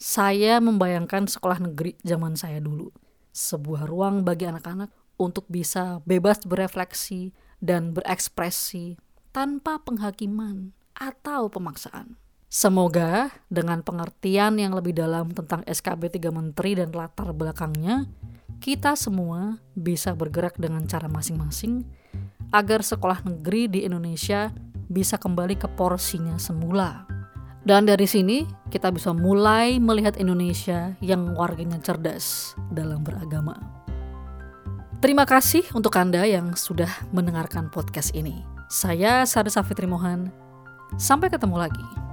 Saya 0.01 0.58
membayangkan 0.58 1.30
sekolah 1.30 1.62
negeri 1.62 1.93
zaman 2.01 2.34
saya 2.34 2.58
dulu. 2.58 2.89
Sebuah 3.38 3.86
ruang 3.86 4.26
bagi 4.26 4.49
anak-anak 4.49 4.89
untuk 5.22 5.45
bisa 5.45 6.01
bebas 6.10 6.41
berefleksi 6.41 7.38
dan 7.62 7.93
berekspresi 7.93 8.97
tanpa 9.30 9.78
penghakiman 9.78 10.74
atau 10.97 11.54
pemaksaan. 11.54 12.23
Semoga 12.54 13.34
dengan 13.49 13.82
pengertian 13.82 14.62
yang 14.62 14.78
lebih 14.78 14.93
dalam 14.93 15.34
tentang 15.34 15.66
SKB 15.66 16.22
3 16.22 16.30
Menteri 16.30 16.78
dan 16.78 16.93
latar 16.93 17.34
belakangnya, 17.34 18.06
kita 18.62 18.93
semua 18.93 19.58
bisa 19.74 20.14
bergerak 20.14 20.62
dengan 20.62 20.86
cara 20.86 21.10
masing-masing 21.10 21.82
agar 22.54 22.86
sekolah 22.86 23.26
negeri 23.26 23.66
di 23.74 23.80
Indonesia 23.89 24.54
bisa 24.86 25.18
kembali 25.18 25.58
ke 25.58 25.66
porsinya 25.74 26.38
semula. 26.38 27.10
Dan 27.66 27.89
dari 27.89 28.06
sini 28.06 28.45
kita 28.70 28.93
bisa 28.93 29.18
mulai 29.18 29.82
melihat 29.82 30.22
Indonesia 30.22 30.93
yang 31.01 31.34
warganya 31.34 31.82
cerdas 31.82 32.54
dalam 32.70 33.01
beragama. 33.01 33.58
Terima 35.01 35.26
kasih 35.26 35.66
untuk 35.74 35.97
Anda 35.97 36.22
yang 36.30 36.54
sudah 36.54 37.10
mendengarkan 37.10 37.74
podcast 37.74 38.14
ini. 38.14 38.45
Saya 38.70 39.26
Sari 39.26 39.49
Safitri 39.49 39.89
Mohan. 39.89 40.30
Sampai 41.01 41.34
ketemu 41.34 41.58
lagi. 41.58 42.12